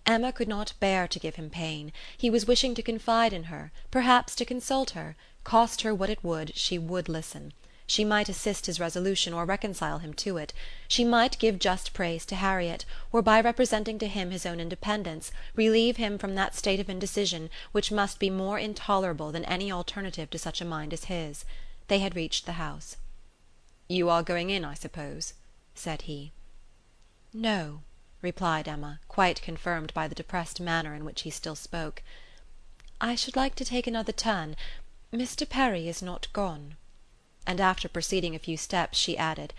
Emma 0.05 0.33
could 0.33 0.49
not 0.49 0.73
bear 0.81 1.07
to 1.07 1.19
give 1.19 1.35
him 1.35 1.49
pain. 1.49 1.93
He 2.17 2.29
was 2.29 2.45
wishing 2.45 2.75
to 2.75 2.83
confide 2.83 3.31
in 3.31 3.43
her, 3.45 3.71
perhaps 3.91 4.35
to 4.35 4.43
consult 4.43 4.89
her; 4.89 5.15
cost 5.47 5.83
her 5.83 5.95
what 5.95 6.09
it 6.09 6.21
would, 6.25 6.51
she 6.57 6.77
would 6.77 7.07
listen. 7.07 7.53
She 7.85 8.03
might 8.03 8.27
assist 8.27 8.65
his 8.65 8.81
resolution 8.81 9.33
or 9.33 9.45
reconcile 9.45 9.99
him 9.99 10.13
to 10.15 10.35
it. 10.35 10.51
She 10.89 11.05
might 11.05 11.39
give 11.39 11.57
just 11.57 11.93
praise 11.93 12.25
to 12.25 12.35
Harriet, 12.35 12.83
or 13.13 13.21
by 13.21 13.39
representing 13.39 13.97
to 13.99 14.09
him 14.09 14.31
his 14.31 14.45
own 14.45 14.59
independence, 14.59 15.31
relieve 15.55 15.95
him 15.95 16.17
from 16.17 16.35
that 16.35 16.53
state 16.53 16.81
of 16.81 16.89
indecision 16.89 17.49
which 17.71 17.93
must 17.93 18.19
be 18.19 18.29
more 18.29 18.59
intolerable 18.59 19.31
than 19.31 19.45
any 19.45 19.71
alternative 19.71 20.29
to 20.31 20.37
such 20.37 20.59
a 20.59 20.65
mind 20.65 20.91
as 20.91 21.05
his. 21.05 21.45
They 21.87 21.99
had 21.99 22.13
reached 22.13 22.45
the 22.45 22.59
house. 22.63 22.97
"You 23.87 24.09
are 24.09 24.23
going 24.23 24.49
in, 24.49 24.65
I 24.65 24.73
suppose?" 24.73 25.33
said 25.73 26.01
he. 26.01 26.33
"No," 27.31 27.83
replied 28.21 28.67
Emma, 28.67 28.99
quite 29.07 29.41
confirmed 29.41 29.93
by 29.93 30.09
the 30.09 30.15
depressed 30.21 30.59
manner 30.59 30.93
in 30.93 31.05
which 31.05 31.21
he 31.21 31.29
still 31.29 31.55
spoke. 31.55 32.03
"I 32.99 33.15
should 33.15 33.37
like 33.37 33.55
to 33.55 33.63
take 33.63 33.87
another 33.87 34.11
turn. 34.11 34.57
Mr. 35.13 35.47
Perry 35.47 35.87
is 35.87 36.01
not 36.01 36.27
gone." 36.33 36.75
And 37.45 37.61
after 37.61 37.87
proceeding 37.87 38.35
a 38.35 38.39
few 38.39 38.57
steps 38.57 38.97
she 38.97 39.17
added: 39.17 39.53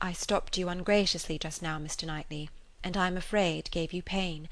"I 0.00 0.14
stopped 0.14 0.56
you 0.56 0.70
ungraciously 0.70 1.38
just 1.38 1.60
now, 1.60 1.78
Mr. 1.78 2.06
Knightley, 2.06 2.48
and 2.82 2.96
I 2.96 3.06
am 3.06 3.18
afraid 3.18 3.70
gave 3.70 3.92
you 3.92 4.02
pain. 4.02 4.48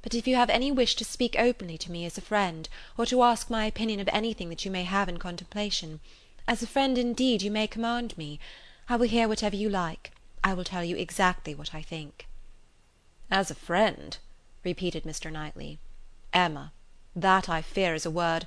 But 0.00 0.14
if 0.14 0.28
you 0.28 0.36
have 0.36 0.48
any 0.48 0.70
wish 0.70 0.94
to 0.94 1.04
speak 1.04 1.34
openly 1.36 1.76
to 1.78 1.90
me 1.90 2.04
as 2.04 2.16
a 2.16 2.20
friend, 2.20 2.68
or 2.96 3.04
to 3.06 3.24
ask 3.24 3.50
my 3.50 3.64
opinion 3.64 3.98
of 3.98 4.08
anything 4.12 4.48
that 4.50 4.64
you 4.64 4.70
may 4.70 4.84
have 4.84 5.08
in 5.08 5.18
contemplation 5.18 5.98
as 6.46 6.62
a 6.62 6.68
friend 6.68 6.96
indeed 6.96 7.42
you 7.42 7.50
may 7.50 7.66
command 7.66 8.16
me. 8.16 8.38
I 8.88 8.94
will 8.94 9.08
hear 9.08 9.26
whatever 9.26 9.56
you 9.56 9.68
like. 9.68 10.12
I 10.44 10.54
will 10.54 10.62
tell 10.62 10.84
you 10.84 10.96
exactly 10.96 11.52
what 11.52 11.74
I 11.74 11.82
think." 11.82 12.28
"As 13.28 13.50
a 13.50 13.56
friend?" 13.56 14.18
repeated 14.62 15.02
Mr. 15.02 15.32
Knightley. 15.32 15.80
"Emma, 16.32 16.72
that, 17.16 17.48
I 17.48 17.60
fear, 17.60 17.92
is 17.94 18.06
a 18.06 18.10
word 18.12 18.46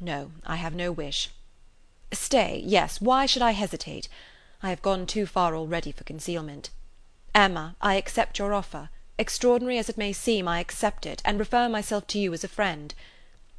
no, 0.00 0.32
I 0.44 0.56
have 0.56 0.74
no 0.74 0.92
wish 0.92 1.30
stay, 2.12 2.62
yes, 2.64 3.00
why 3.00 3.26
should 3.26 3.42
I 3.42 3.50
hesitate? 3.52 4.08
I 4.62 4.70
have 4.70 4.82
gone 4.82 5.06
too 5.06 5.26
far 5.26 5.54
already 5.56 5.92
for 5.92 6.04
concealment. 6.04 6.70
Emma, 7.34 7.76
I 7.80 7.94
accept 7.96 8.38
your 8.38 8.54
offer; 8.54 8.90
extraordinary 9.18 9.78
as 9.78 9.88
it 9.88 9.98
may 9.98 10.12
seem, 10.12 10.46
I 10.48 10.60
accept 10.60 11.04
it, 11.04 11.20
and 11.24 11.38
refer 11.38 11.68
myself 11.68 12.06
to 12.08 12.18
you 12.18 12.32
as 12.32 12.44
a 12.44 12.48
friend. 12.48 12.94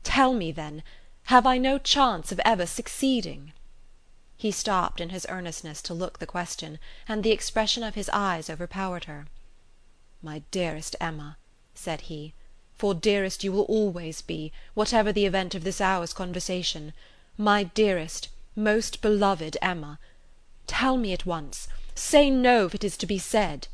Tell 0.03 0.33
me, 0.33 0.51
then 0.51 0.81
have 1.25 1.45
I 1.45 1.57
no 1.57 1.77
chance 1.77 2.31
of 2.31 2.39
ever 2.45 2.65
succeeding?" 2.65 3.53
He 4.37 4.51
stopped 4.51 5.01
in 5.01 5.09
his 5.09 5.25
earnestness 5.29 5.81
to 5.83 5.93
look 5.93 6.19
the 6.19 6.25
question, 6.25 6.79
and 7.07 7.23
the 7.23 7.31
expression 7.31 7.83
of 7.83 7.95
his 7.95 8.09
eyes 8.13 8.49
overpowered 8.49 9.05
her. 9.05 9.27
"My 10.21 10.39
dearest 10.51 10.95
Emma," 11.01 11.37
said 11.73 12.01
he, 12.01 12.33
"for 12.77 12.93
dearest 12.93 13.43
you 13.43 13.51
will 13.51 13.63
always 13.63 14.21
be, 14.21 14.51
whatever 14.75 15.11
the 15.11 15.25
event 15.25 15.55
of 15.55 15.63
this 15.63 15.81
hour's 15.81 16.13
conversation, 16.13 16.93
my 17.35 17.63
dearest, 17.63 18.29
most 18.55 19.01
beloved 19.01 19.57
Emma, 19.63 19.97
tell 20.67 20.95
me 20.95 21.11
at 21.11 21.25
once, 21.25 21.67
say 21.95 22.29
no 22.29 22.67
if 22.67 22.75
it 22.75 22.83
is 22.83 22.95
to 22.97 23.07
be 23.07 23.17
said." 23.17 23.67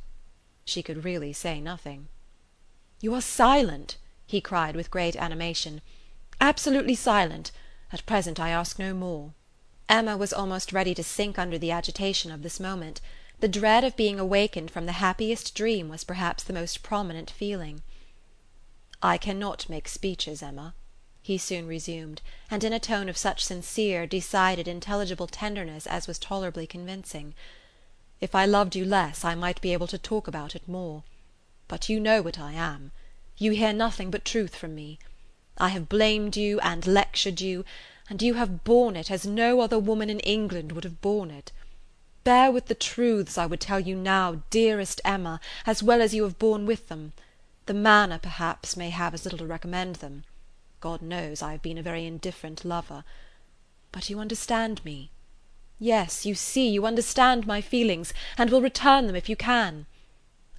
She 0.63 0.81
could 0.81 1.03
really 1.03 1.33
say 1.33 1.59
nothing. 1.59 2.07
"You 3.01 3.13
are 3.13 3.21
silent!" 3.21 3.97
he 4.25 4.39
cried 4.39 4.75
with 4.75 4.89
great 4.89 5.17
animation 5.17 5.81
absolutely 6.43 6.95
silent. 6.95 7.51
At 7.91 8.05
present 8.05 8.39
I 8.39 8.49
ask 8.49 8.77
no 8.77 8.93
more." 8.93 9.33
Emma 9.87 10.17
was 10.17 10.33
almost 10.33 10.73
ready 10.73 10.93
to 10.95 11.03
sink 11.03 11.39
under 11.39 11.57
the 11.57 11.71
agitation 11.71 12.31
of 12.31 12.41
this 12.41 12.59
moment. 12.59 12.99
The 13.39 13.47
dread 13.47 13.83
of 13.83 13.95
being 13.95 14.19
awakened 14.19 14.71
from 14.71 14.85
the 14.85 14.93
happiest 15.03 15.55
dream 15.55 15.87
was 15.87 16.03
perhaps 16.03 16.43
the 16.43 16.53
most 16.53 16.83
prominent 16.83 17.29
feeling. 17.29 17.81
"I 19.05 19.17
cannot 19.17 19.67
make 19.67 19.89
speeches, 19.89 20.41
Emma," 20.41 20.73
he 21.21 21.37
soon 21.37 21.67
resumed, 21.67 22.21
and 22.49 22.63
in 22.63 22.71
a 22.71 22.79
tone 22.79 23.09
of 23.09 23.17
such 23.17 23.43
sincere, 23.43 24.07
decided, 24.07 24.65
intelligible 24.65 25.27
tenderness 25.27 25.85
as 25.85 26.07
was 26.07 26.17
tolerably 26.17 26.65
convincing. 26.65 27.33
"If 28.21 28.33
I 28.33 28.45
loved 28.45 28.77
you 28.77 28.85
less 28.85 29.25
I 29.25 29.35
might 29.35 29.59
be 29.59 29.73
able 29.73 29.87
to 29.87 29.97
talk 29.97 30.29
about 30.29 30.55
it 30.55 30.69
more. 30.69 31.03
But 31.67 31.89
you 31.89 31.99
know 31.99 32.21
what 32.21 32.39
I 32.39 32.53
am. 32.53 32.93
You 33.37 33.51
hear 33.51 33.73
nothing 33.73 34.09
but 34.09 34.23
truth 34.23 34.55
from 34.55 34.73
me. 34.73 34.99
I 35.57 35.67
have 35.67 35.89
blamed 35.89 36.37
you 36.37 36.61
and 36.61 36.87
lectured 36.87 37.41
you, 37.41 37.65
and 38.09 38.21
you 38.21 38.35
have 38.35 38.63
borne 38.63 38.95
it 38.95 39.11
as 39.11 39.25
no 39.25 39.59
other 39.59 39.79
woman 39.79 40.09
in 40.09 40.21
England 40.21 40.71
would 40.71 40.85
have 40.85 41.01
borne 41.01 41.29
it. 41.29 41.51
Bear 42.23 42.53
with 42.53 42.67
the 42.67 42.73
truths 42.73 43.37
I 43.37 43.47
would 43.47 43.59
tell 43.59 43.81
you 43.81 43.97
now, 43.97 44.43
dearest 44.49 45.01
Emma, 45.03 45.41
as 45.65 45.83
well 45.83 46.01
as 46.01 46.13
you 46.13 46.23
have 46.23 46.39
borne 46.39 46.65
with 46.65 46.87
them. 46.87 47.11
The 47.65 47.73
manner, 47.73 48.19
perhaps, 48.19 48.75
may 48.75 48.89
have 48.89 49.13
as 49.13 49.23
little 49.23 49.39
to 49.39 49.45
recommend 49.45 49.97
them. 49.97 50.25
God 50.81 51.01
knows 51.01 51.41
I 51.41 51.53
have 51.53 51.61
been 51.61 51.77
a 51.77 51.83
very 51.83 52.05
indifferent 52.05 52.65
lover. 52.65 53.05
But 53.91 54.09
you 54.09 54.19
understand 54.19 54.83
me. 54.83 55.11
Yes, 55.79 56.25
you 56.25 56.35
see, 56.35 56.69
you 56.69 56.85
understand 56.85 57.47
my 57.47 57.61
feelings, 57.61 58.13
and 58.37 58.49
will 58.49 58.61
return 58.61 59.07
them 59.07 59.15
if 59.15 59.29
you 59.29 59.35
can. 59.35 59.85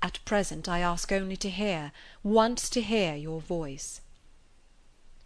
At 0.00 0.24
present 0.24 0.68
I 0.68 0.80
ask 0.80 1.12
only 1.12 1.36
to 1.38 1.50
hear, 1.50 1.92
once 2.22 2.68
to 2.70 2.80
hear 2.80 3.14
your 3.14 3.40
voice. 3.40 4.00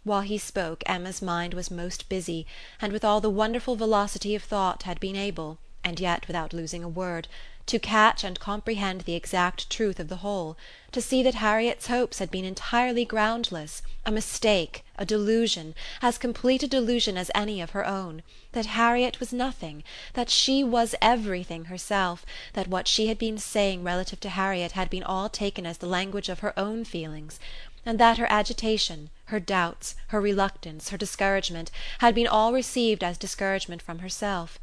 While 0.03 0.21
he 0.21 0.37
spoke 0.37 0.83
Emma's 0.85 1.21
mind 1.21 1.53
was 1.53 1.69
most 1.69 2.09
busy, 2.09 2.47
and 2.81 2.91
with 2.91 3.03
all 3.03 3.21
the 3.21 3.29
wonderful 3.29 3.75
velocity 3.75 4.35
of 4.35 4.43
thought 4.43 4.83
had 4.83 4.99
been 4.99 5.15
able, 5.15 5.59
and 5.83 5.99
yet 5.99 6.27
without 6.27 6.53
losing 6.53 6.83
a 6.83 6.89
word, 6.89 7.27
to 7.69 7.77
catch 7.77 8.23
and 8.23 8.39
comprehend 8.39 9.01
the 9.01 9.13
exact 9.13 9.69
truth 9.69 9.99
of 9.99 10.07
the 10.07 10.17
whole, 10.17 10.57
to 10.91 10.99
see 10.99 11.21
that 11.21 11.35
Harriet's 11.35 11.85
hopes 11.85 12.17
had 12.17 12.31
been 12.31 12.43
entirely 12.43 13.05
groundless, 13.05 13.83
a 14.07 14.11
mistake, 14.11 14.83
a 14.97 15.05
delusion, 15.05 15.75
as 16.01 16.17
complete 16.17 16.63
a 16.63 16.67
delusion 16.67 17.15
as 17.15 17.29
any 17.35 17.61
of 17.61 17.69
her 17.69 17.85
own, 17.85 18.23
that 18.53 18.65
Harriet 18.65 19.19
was 19.19 19.31
nothing, 19.31 19.83
that 20.13 20.31
she 20.31 20.63
was 20.63 20.95
everything 20.99 21.65
herself, 21.65 22.25
that 22.53 22.67
what 22.67 22.87
she 22.87 23.05
had 23.05 23.19
been 23.19 23.37
saying 23.37 23.83
relative 23.83 24.19
to 24.19 24.29
Harriet 24.29 24.71
had 24.71 24.89
been 24.89 25.03
all 25.03 25.29
taken 25.29 25.67
as 25.67 25.77
the 25.77 25.85
language 25.85 26.27
of 26.27 26.39
her 26.39 26.57
own 26.57 26.83
feelings 26.83 27.39
and 27.85 27.99
that 27.99 28.17
her 28.17 28.31
agitation, 28.31 29.11
her 29.25 29.39
doubts, 29.39 29.93
her 30.07 30.19
reluctance, 30.19 30.89
her 30.89 30.97
discouragement, 30.97 31.69
had 31.99 32.15
been 32.15 32.27
all 32.27 32.51
received 32.51 33.03
as 33.03 33.15
discouragement 33.15 33.79
from 33.81 33.99
herself; 33.99 34.57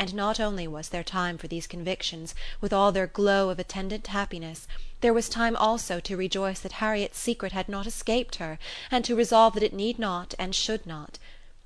and 0.00 0.14
not 0.14 0.40
only 0.40 0.66
was 0.66 0.88
there 0.88 1.04
time 1.04 1.36
for 1.36 1.46
these 1.46 1.66
convictions, 1.66 2.34
with 2.58 2.72
all 2.72 2.90
their 2.90 3.06
glow 3.06 3.50
of 3.50 3.58
attendant 3.58 4.06
happiness, 4.06 4.66
there 5.02 5.12
was 5.12 5.28
time 5.28 5.54
also 5.54 6.00
to 6.00 6.16
rejoice 6.16 6.58
that 6.60 6.80
Harriet's 6.80 7.18
secret 7.18 7.52
had 7.52 7.68
not 7.68 7.86
escaped 7.86 8.36
her, 8.36 8.58
and 8.90 9.04
to 9.04 9.14
resolve 9.14 9.52
that 9.52 9.62
it 9.62 9.74
need 9.74 9.98
not 9.98 10.32
and 10.38 10.54
should 10.54 10.86
not. 10.86 11.18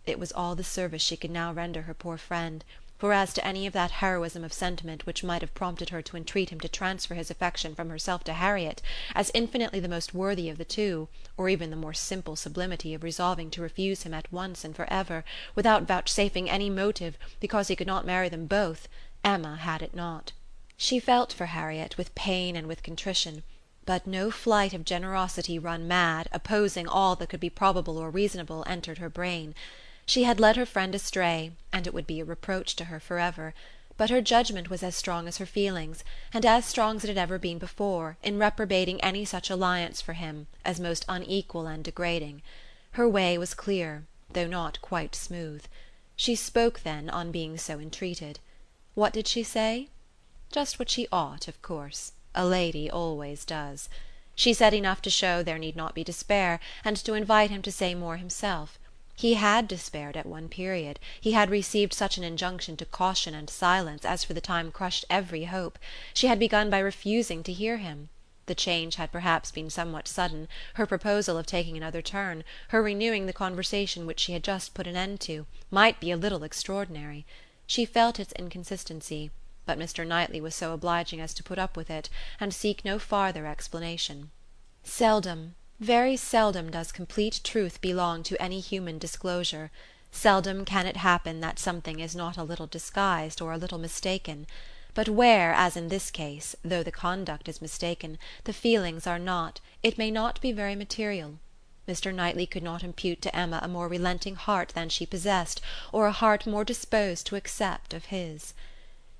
It 0.04 0.18
was 0.18 0.32
all 0.32 0.56
the 0.56 0.64
service 0.64 1.00
she 1.00 1.16
could 1.16 1.30
now 1.30 1.52
render 1.52 1.82
her 1.82 1.94
poor 1.94 2.18
friend 2.18 2.64
for 3.04 3.12
as 3.12 3.34
to 3.34 3.46
any 3.46 3.66
of 3.66 3.74
that 3.74 3.90
heroism 3.90 4.42
of 4.42 4.50
sentiment 4.54 5.04
which 5.04 5.22
might 5.22 5.42
have 5.42 5.52
prompted 5.52 5.90
her 5.90 6.00
to 6.00 6.16
entreat 6.16 6.48
him 6.48 6.58
to 6.58 6.70
transfer 6.70 7.14
his 7.14 7.30
affection 7.30 7.74
from 7.74 7.90
herself 7.90 8.24
to 8.24 8.32
Harriet, 8.32 8.80
as 9.14 9.30
infinitely 9.34 9.78
the 9.78 9.90
most 9.90 10.14
worthy 10.14 10.48
of 10.48 10.56
the 10.56 10.64
two, 10.64 11.06
or 11.36 11.50
even 11.50 11.68
the 11.68 11.76
more 11.76 11.92
simple 11.92 12.34
sublimity 12.34 12.94
of 12.94 13.02
resolving 13.02 13.50
to 13.50 13.60
refuse 13.60 14.04
him 14.04 14.14
at 14.14 14.32
once 14.32 14.64
and 14.64 14.74
for 14.74 14.90
ever, 14.90 15.22
without 15.54 15.82
vouchsafing 15.82 16.48
any 16.48 16.70
motive, 16.70 17.18
because 17.40 17.68
he 17.68 17.76
could 17.76 17.86
not 17.86 18.06
marry 18.06 18.30
them 18.30 18.46
both, 18.46 18.88
Emma 19.22 19.56
had 19.56 19.82
it 19.82 19.94
not. 19.94 20.32
She 20.78 20.98
felt 20.98 21.30
for 21.30 21.44
Harriet 21.44 21.98
with 21.98 22.14
pain 22.14 22.56
and 22.56 22.66
with 22.66 22.82
contrition, 22.82 23.42
but 23.84 24.06
no 24.06 24.30
flight 24.30 24.72
of 24.72 24.86
generosity 24.86 25.58
run 25.58 25.86
mad, 25.86 26.26
opposing 26.32 26.88
all 26.88 27.16
that 27.16 27.28
could 27.28 27.38
be 27.38 27.50
probable 27.50 27.98
or 27.98 28.08
reasonable, 28.08 28.64
entered 28.66 28.96
her 28.96 29.10
brain. 29.10 29.54
She 30.06 30.24
had 30.24 30.38
led 30.38 30.56
her 30.56 30.66
friend 30.66 30.94
astray, 30.94 31.52
and 31.72 31.86
it 31.86 31.94
would 31.94 32.06
be 32.06 32.20
a 32.20 32.26
reproach 32.26 32.76
to 32.76 32.84
her 32.84 33.00
for 33.00 33.18
ever; 33.18 33.54
but 33.96 34.10
her 34.10 34.20
judgment 34.20 34.68
was 34.68 34.82
as 34.82 34.94
strong 34.94 35.26
as 35.26 35.38
her 35.38 35.46
feelings, 35.46 36.04
and 36.30 36.44
as 36.44 36.66
strong 36.66 36.96
as 36.96 37.04
it 37.04 37.08
had 37.08 37.16
ever 37.16 37.38
been 37.38 37.56
before, 37.56 38.18
in 38.22 38.38
reprobating 38.38 39.00
any 39.00 39.24
such 39.24 39.48
alliance 39.48 40.02
for 40.02 40.12
him, 40.12 40.46
as 40.62 40.78
most 40.78 41.06
unequal 41.08 41.66
and 41.66 41.82
degrading. 41.84 42.42
Her 42.92 43.08
way 43.08 43.38
was 43.38 43.54
clear 43.54 44.04
though 44.30 44.46
not 44.46 44.82
quite 44.82 45.14
smooth. 45.14 45.64
She 46.16 46.34
spoke 46.34 46.80
then 46.80 47.08
on 47.08 47.32
being 47.32 47.56
so 47.56 47.78
entreated. 47.78 48.40
What 48.94 49.14
did 49.14 49.26
she 49.26 49.42
say? 49.42 49.88
Just 50.52 50.78
what 50.78 50.90
she 50.90 51.08
ought, 51.10 51.48
of 51.48 51.62
course. 51.62 52.12
A 52.34 52.44
lady 52.44 52.90
always 52.90 53.46
does. 53.46 53.88
She 54.34 54.52
said 54.52 54.74
enough 54.74 55.00
to 55.00 55.08
show 55.08 55.42
there 55.42 55.56
need 55.56 55.76
not 55.76 55.94
be 55.94 56.04
despair, 56.04 56.60
and 56.84 56.98
to 56.98 57.14
invite 57.14 57.48
him 57.48 57.62
to 57.62 57.72
say 57.72 57.94
more 57.94 58.18
himself. 58.18 58.78
He 59.16 59.34
had 59.34 59.68
despaired 59.68 60.16
at 60.16 60.26
one 60.26 60.48
period; 60.48 60.98
he 61.20 61.32
had 61.32 61.48
received 61.48 61.92
such 61.92 62.18
an 62.18 62.24
injunction 62.24 62.76
to 62.78 62.84
caution 62.84 63.32
and 63.32 63.48
silence 63.48 64.04
as 64.04 64.24
for 64.24 64.34
the 64.34 64.40
time 64.40 64.72
crushed 64.72 65.04
every 65.08 65.44
hope. 65.44 65.78
She 66.12 66.26
had 66.26 66.40
begun 66.40 66.68
by 66.68 66.80
refusing 66.80 67.44
to 67.44 67.52
hear 67.52 67.76
him. 67.76 68.08
The 68.46 68.56
change 68.56 68.96
had 68.96 69.12
perhaps 69.12 69.52
been 69.52 69.70
somewhat 69.70 70.08
sudden, 70.08 70.48
her 70.74 70.84
proposal 70.84 71.38
of 71.38 71.46
taking 71.46 71.76
another 71.76 72.02
turn, 72.02 72.42
her 72.70 72.82
renewing 72.82 73.26
the 73.26 73.32
conversation 73.32 74.04
which 74.04 74.18
she 74.18 74.32
had 74.32 74.42
just 74.42 74.74
put 74.74 74.88
an 74.88 74.96
end 74.96 75.20
to, 75.20 75.46
might 75.70 76.00
be 76.00 76.10
a 76.10 76.16
little 76.16 76.42
extraordinary. 76.42 77.24
She 77.68 77.84
felt 77.84 78.18
its 78.18 78.32
inconsistency 78.32 79.30
but 79.64 79.78
Mr. 79.78 80.06
Knightley 80.06 80.40
was 80.40 80.54
so 80.54 80.72
obliging 80.72 81.20
as 81.20 81.32
to 81.34 81.42
put 81.42 81.58
up 81.58 81.76
with 81.76 81.88
it, 81.88 82.10
and 82.40 82.52
seek 82.52 82.84
no 82.84 82.98
farther 82.98 83.46
explanation. 83.46 84.30
Seldom, 84.82 85.54
very 85.80 86.16
seldom 86.16 86.70
does 86.70 86.92
complete 86.92 87.40
truth 87.42 87.80
belong 87.80 88.22
to 88.22 88.40
any 88.40 88.60
human 88.60 88.96
disclosure; 88.96 89.72
seldom 90.12 90.64
can 90.64 90.86
it 90.86 90.98
happen 90.98 91.40
that 91.40 91.58
something 91.58 91.98
is 91.98 92.14
not 92.14 92.36
a 92.36 92.44
little 92.44 92.68
disguised 92.68 93.42
or 93.42 93.52
a 93.52 93.58
little 93.58 93.76
mistaken; 93.78 94.46
but 94.94 95.08
where, 95.08 95.52
as 95.52 95.76
in 95.76 95.88
this 95.88 96.12
case, 96.12 96.54
though 96.64 96.84
the 96.84 96.92
conduct 96.92 97.48
is 97.48 97.60
mistaken, 97.60 98.20
the 98.44 98.52
feelings 98.52 99.04
are 99.04 99.18
not, 99.18 99.58
it 99.82 99.98
may 99.98 100.12
not 100.12 100.40
be 100.40 100.52
very 100.52 100.76
material. 100.76 101.40
Mr. 101.88 102.14
Knightley 102.14 102.46
could 102.46 102.62
not 102.62 102.84
impute 102.84 103.20
to 103.20 103.34
Emma 103.34 103.58
a 103.60 103.66
more 103.66 103.88
relenting 103.88 104.36
heart 104.36 104.68
than 104.76 104.88
she 104.88 105.04
possessed, 105.04 105.60
or 105.90 106.06
a 106.06 106.12
heart 106.12 106.46
more 106.46 106.62
disposed 106.64 107.26
to 107.26 107.34
accept 107.34 107.92
of 107.92 108.04
his. 108.04 108.54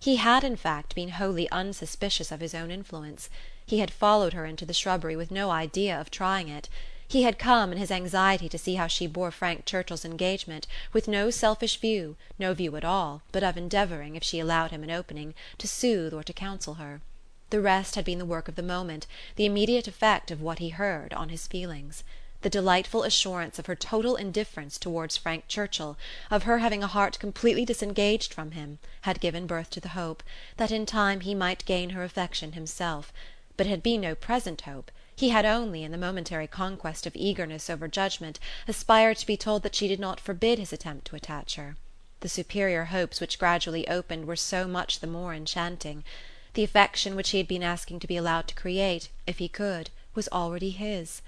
He 0.05 0.17
had 0.17 0.45
in 0.45 0.57
fact 0.57 0.95
been 0.95 1.13
wholly 1.13 1.51
unsuspicious 1.51 2.31
of 2.31 2.41
his 2.41 2.55
own 2.55 2.71
influence. 2.71 3.31
He 3.65 3.79
had 3.79 3.91
followed 3.91 4.35
her 4.35 4.45
into 4.45 4.67
the 4.67 4.75
shrubbery 4.75 5.17
with 5.17 5.31
no 5.31 5.51
idea 5.51 5.99
of 5.99 6.11
trying 6.11 6.49
it. 6.51 6.69
He 7.09 7.23
had 7.23 7.39
come, 7.39 7.73
in 7.73 7.79
his 7.79 7.91
anxiety 7.91 8.47
to 8.51 8.59
see 8.59 8.75
how 8.75 8.87
she 8.87 9.07
bore 9.07 9.31
Frank 9.31 9.65
Churchill's 9.65 10.05
engagement, 10.05 10.67
with 10.93 11.09
no 11.09 11.31
selfish 11.31 11.79
view, 11.79 12.17
no 12.39 12.53
view 12.53 12.77
at 12.77 12.85
all, 12.85 13.23
but 13.33 13.43
of 13.43 13.57
endeavouring, 13.57 14.15
if 14.15 14.23
she 14.23 14.41
allowed 14.41 14.73
him 14.73 14.83
an 14.83 14.91
opening, 14.91 15.33
to 15.57 15.67
soothe 15.67 16.13
or 16.13 16.23
to 16.23 16.35
counsel 16.35 16.75
her. 16.75 17.01
The 17.49 17.63
rest 17.63 17.95
had 17.95 18.05
been 18.05 18.19
the 18.19 18.27
work 18.27 18.47
of 18.47 18.57
the 18.57 18.63
moment, 18.63 19.07
the 19.37 19.47
immediate 19.47 19.89
effect 19.89 20.31
of 20.31 20.43
what 20.43 20.59
he 20.59 20.69
heard 20.69 21.15
on 21.15 21.31
his 21.31 21.47
feelings 21.47 22.05
the 22.45 22.51
delightful 22.51 23.05
assurance 23.05 23.59
of 23.59 23.65
her 23.65 23.75
total 23.75 24.17
indifference 24.17 24.77
towards 24.77 25.17
Frank 25.17 25.49
Churchill, 25.49 25.97
of 26.31 26.43
her 26.43 26.59
having 26.59 26.83
a 26.83 26.87
heart 26.87 27.19
completely 27.19 27.65
disengaged 27.65 28.35
from 28.35 28.51
him, 28.51 28.79
had 29.01 29.19
given 29.19 29.47
birth 29.47 29.71
to 29.71 29.81
the 29.81 29.89
hope, 29.97 30.23
that 30.59 30.71
in 30.71 30.85
time 30.85 31.21
he 31.21 31.35
might 31.35 31.65
gain 31.65 31.91
her 31.91 32.05
affection 32.05 32.53
himself; 32.53 33.15
but 33.57 33.67
it 33.67 33.71
had 33.71 33.83
been 33.83 34.03
no 34.03 34.15
present 34.15 34.61
hope; 34.61 34.91
he 35.17 35.31
had 35.31 35.47
only, 35.47 35.83
in 35.83 35.91
the 35.91 35.97
momentary 35.97 36.47
conquest 36.47 37.07
of 37.07 37.17
eagerness 37.17 37.71
over 37.71 37.89
judgment, 37.89 38.39
aspired 38.69 39.17
to 39.17 39.27
be 39.27 39.39
told 39.39 39.63
that 39.63 39.75
she 39.75 39.89
did 39.89 39.99
not 39.99 40.21
forbid 40.21 40.59
his 40.59 40.71
attempt 40.71 41.07
to 41.07 41.17
attach 41.17 41.55
her. 41.55 41.77
The 42.21 42.29
superior 42.29 42.85
hopes 42.85 43.23
which 43.23 43.39
gradually 43.39 43.89
opened 43.89 44.27
were 44.27 44.37
so 44.37 44.69
much 44.69 45.01
the 45.01 45.07
more 45.07 45.33
enchanting. 45.33 46.05
The 46.53 46.63
affection 46.65 47.17
which 47.17 47.31
he 47.31 47.39
had 47.39 47.49
been 47.49 47.63
asking 47.63 48.01
to 48.01 48.07
be 48.07 48.19
allowed 48.19 48.49
to 48.49 48.55
create, 48.55 49.09
if 49.27 49.39
he 49.39 49.49
could, 49.49 49.89
was 50.15 50.29
already 50.31 50.69
his. 50.69 51.23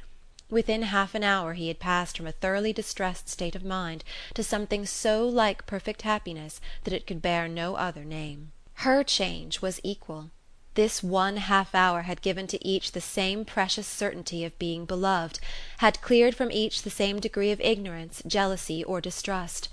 Within 0.49 0.83
half 0.83 1.15
an 1.15 1.25
hour 1.25 1.55
he 1.55 1.69
had 1.69 1.81
passed 1.81 2.17
from 2.17 2.27
a 2.27 2.33
thoroughly 2.33 2.73
distressed 2.73 3.29
state 3.29 3.57
of 3.57 3.65
mind 3.65 4.05
to 4.35 4.45
something 4.45 4.87
so 4.87 5.27
like 5.27 5.67
perfect 5.67 6.03
happiness 6.03 6.61
that 6.85 6.95
it 6.95 7.07
could 7.07 7.21
bear 7.21 7.49
no 7.49 7.75
other 7.75 8.05
name. 8.05 8.53
Her 8.75 9.03
change 9.03 9.61
was 9.61 9.81
equal. 9.83 10.31
This 10.75 11.03
one 11.03 11.39
half 11.39 11.75
hour 11.75 12.03
had 12.03 12.21
given 12.21 12.47
to 12.49 12.65
each 12.65 12.93
the 12.93 13.01
same 13.01 13.45
precious 13.45 13.87
certainty 13.87 14.45
of 14.45 14.59
being 14.59 14.85
beloved, 14.85 15.41
had 15.79 16.03
cleared 16.03 16.37
from 16.37 16.53
each 16.53 16.83
the 16.83 16.91
same 16.91 17.19
degree 17.19 17.51
of 17.51 17.61
ignorance, 17.61 18.23
jealousy 18.27 18.85
or 18.85 19.01
distrust. 19.01 19.69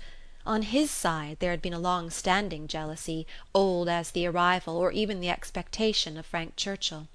On 0.46 0.62
his 0.62 0.90
side 0.90 1.36
there 1.40 1.50
had 1.50 1.62
been 1.62 1.74
a 1.74 1.78
long 1.78 2.10
standing 2.10 2.66
jealousy, 2.66 3.26
old 3.54 3.88
as 3.88 4.10
the 4.10 4.26
arrival, 4.26 4.76
or 4.76 4.90
even 4.92 5.20
the 5.20 5.28
expectation, 5.30 6.16
of 6.16 6.26
Frank 6.26 6.56
Churchill. 6.56 7.06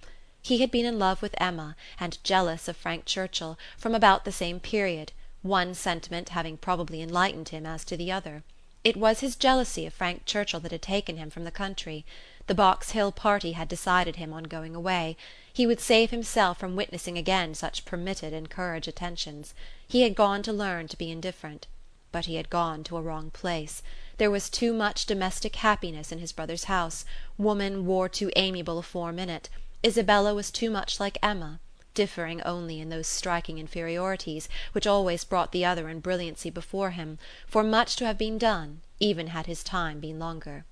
He 0.42 0.60
had 0.60 0.72
been 0.72 0.86
in 0.86 0.98
love 0.98 1.22
with 1.22 1.36
Emma, 1.38 1.76
and 2.00 2.18
jealous 2.24 2.70
of 2.70 2.78
Frank 2.78 3.04
Churchill, 3.04 3.60
from 3.78 3.94
about 3.94 4.24
the 4.24 4.32
same 4.32 4.62
period, 4.62 5.12
one 5.42 5.74
sentiment 5.74 6.30
having 6.30 6.56
probably 6.56 7.02
enlightened 7.02 7.50
him 7.50 7.66
as 7.66 7.84
to 7.84 7.98
the 7.98 8.10
other. 8.10 8.44
It 8.82 8.96
was 8.96 9.20
his 9.20 9.36
jealousy 9.36 9.86
of 9.86 9.94
Frank 9.94 10.24
Churchill 10.26 10.62
that 10.62 10.72
had 10.72 10.82
taken 10.82 11.18
him 11.18 11.30
from 11.30 11.44
the 11.44 11.52
country. 11.52 12.06
The 12.48 12.56
Box 12.56 12.92
Hill 12.92 13.12
party 13.12 13.52
had 13.52 13.68
decided 13.68 14.16
him 14.16 14.32
on 14.32 14.46
going 14.46 14.76
away. 14.76 15.18
He 15.52 15.68
would 15.68 15.82
save 15.82 16.12
himself 16.12 16.58
from 16.58 16.78
witnessing 16.78 17.18
again 17.18 17.54
such 17.54 17.84
permitted 17.84 18.32
and 18.32 18.46
encouraged 18.46 18.88
attentions. 18.88 19.54
He 19.86 20.04
had 20.04 20.16
gone 20.16 20.42
to 20.44 20.54
learn 20.54 20.88
to 20.88 20.98
be 20.98 21.12
indifferent. 21.12 21.68
But 22.14 22.28
he 22.28 22.36
had 22.36 22.50
gone 22.50 22.86
to 22.86 22.96
a 22.96 23.02
wrong 23.02 23.30
place. 23.30 23.84
There 24.18 24.32
was 24.32 24.50
too 24.50 24.72
much 24.72 25.06
domestic 25.06 25.58
happiness 25.58 26.14
in 26.14 26.20
his 26.20 26.32
brother's 26.32 26.64
house; 26.72 27.04
woman 27.38 27.86
wore 27.86 28.08
too 28.08 28.32
amiable 28.38 28.80
a 28.80 28.84
form 28.84 29.20
in 29.20 29.30
it. 29.30 29.50
Isabella 29.86 30.34
was 30.34 30.52
too 30.52 30.70
much 30.70 31.00
like 31.00 31.18
Emma, 31.24 31.60
differing 31.94 32.42
only 32.44 32.80
in 32.80 32.90
those 32.90 33.08
striking 33.08 33.58
inferiorities 33.58 34.50
which 34.74 34.86
always 34.86 35.24
brought 35.24 35.52
the 35.52 35.64
other 35.64 35.88
in 35.88 36.02
brilliancy 36.02 36.50
before 36.50 36.92
him, 36.92 37.18
for 37.48 37.64
much 37.64 37.96
to 37.98 38.06
have 38.06 38.18
been 38.18 38.38
done, 38.38 38.82
even 39.00 39.28
had 39.28 39.46
his 39.46 39.64
time 39.64 40.00
been 40.00 40.20
longer. 40.20 40.66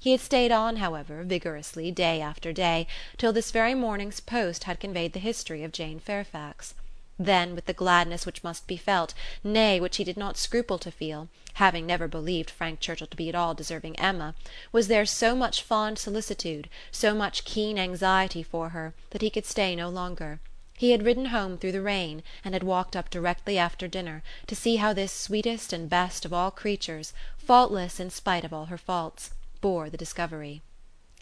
He 0.00 0.12
had 0.12 0.20
stayed 0.20 0.52
on, 0.52 0.76
however, 0.76 1.24
vigorously, 1.24 1.90
day 1.90 2.20
after 2.20 2.52
day, 2.52 2.86
till 3.16 3.32
this 3.32 3.50
very 3.50 3.74
morning's 3.74 4.20
post 4.20 4.64
had 4.64 4.80
conveyed 4.80 5.12
the 5.12 5.18
history 5.18 5.64
of 5.64 5.72
Jane 5.72 5.98
Fairfax. 5.98 6.74
Then 7.18 7.56
with 7.56 7.66
the 7.66 7.72
gladness 7.72 8.24
which 8.24 8.44
must 8.44 8.68
be 8.68 8.76
felt, 8.76 9.12
nay, 9.42 9.80
which 9.80 9.96
he 9.96 10.04
did 10.04 10.16
not 10.16 10.36
scruple 10.36 10.78
to 10.78 10.92
feel, 10.92 11.28
having 11.54 11.84
never 11.84 12.06
believed 12.06 12.48
Frank 12.48 12.78
Churchill 12.78 13.08
to 13.08 13.16
be 13.16 13.28
at 13.28 13.34
all 13.34 13.54
deserving 13.54 13.98
Emma, 13.98 14.36
was 14.70 14.86
there 14.86 15.04
so 15.04 15.34
much 15.34 15.62
fond 15.62 15.98
solicitude, 15.98 16.68
so 16.92 17.16
much 17.16 17.44
keen 17.44 17.76
anxiety 17.76 18.44
for 18.44 18.68
her, 18.68 18.94
that 19.10 19.22
he 19.22 19.30
could 19.30 19.46
stay 19.46 19.74
no 19.74 19.88
longer. 19.88 20.38
He 20.76 20.92
had 20.92 21.04
ridden 21.04 21.26
home 21.26 21.58
through 21.58 21.72
the 21.72 21.82
rain, 21.82 22.22
and 22.44 22.54
had 22.54 22.62
walked 22.62 22.94
up 22.94 23.10
directly 23.10 23.58
after 23.58 23.88
dinner, 23.88 24.22
to 24.46 24.54
see 24.54 24.76
how 24.76 24.92
this 24.92 25.12
sweetest 25.12 25.72
and 25.72 25.90
best 25.90 26.24
of 26.24 26.32
all 26.32 26.52
creatures, 26.52 27.12
faultless 27.36 27.98
in 27.98 28.10
spite 28.10 28.44
of 28.44 28.52
all 28.52 28.66
her 28.66 28.78
faults, 28.78 29.32
bore 29.60 29.90
the 29.90 29.96
discovery. 29.96 30.62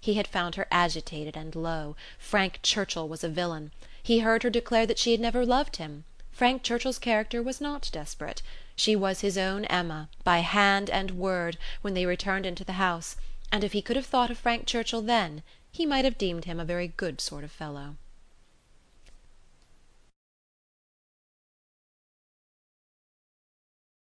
He 0.02 0.14
had 0.14 0.28
found 0.28 0.56
her 0.56 0.68
agitated 0.70 1.38
and 1.38 1.56
low; 1.56 1.96
Frank 2.18 2.60
Churchill 2.62 3.08
was 3.08 3.24
a 3.24 3.30
villain. 3.30 3.72
He 4.06 4.20
heard 4.20 4.44
her 4.44 4.50
declare 4.50 4.86
that 4.86 5.00
she 5.00 5.10
had 5.10 5.18
never 5.18 5.44
loved 5.44 5.78
him. 5.78 6.04
Frank 6.30 6.62
Churchill's 6.62 7.00
character 7.00 7.42
was 7.42 7.60
not 7.60 7.90
desperate. 7.90 8.40
She 8.76 8.94
was 8.94 9.20
his 9.20 9.36
own 9.36 9.64
Emma, 9.64 10.08
by 10.22 10.38
hand 10.38 10.88
and 10.90 11.18
word, 11.18 11.58
when 11.82 11.94
they 11.94 12.06
returned 12.06 12.46
into 12.46 12.62
the 12.62 12.74
house, 12.74 13.16
and 13.50 13.64
if 13.64 13.72
he 13.72 13.82
could 13.82 13.96
have 13.96 14.06
thought 14.06 14.30
of 14.30 14.38
Frank 14.38 14.64
Churchill 14.64 15.02
then, 15.02 15.42
he 15.72 15.84
might 15.84 16.04
have 16.04 16.18
deemed 16.18 16.44
him 16.44 16.60
a 16.60 16.64
very 16.64 16.86
good 16.86 17.20
sort 17.20 17.42
of 17.42 17.50
fellow. 17.50 17.96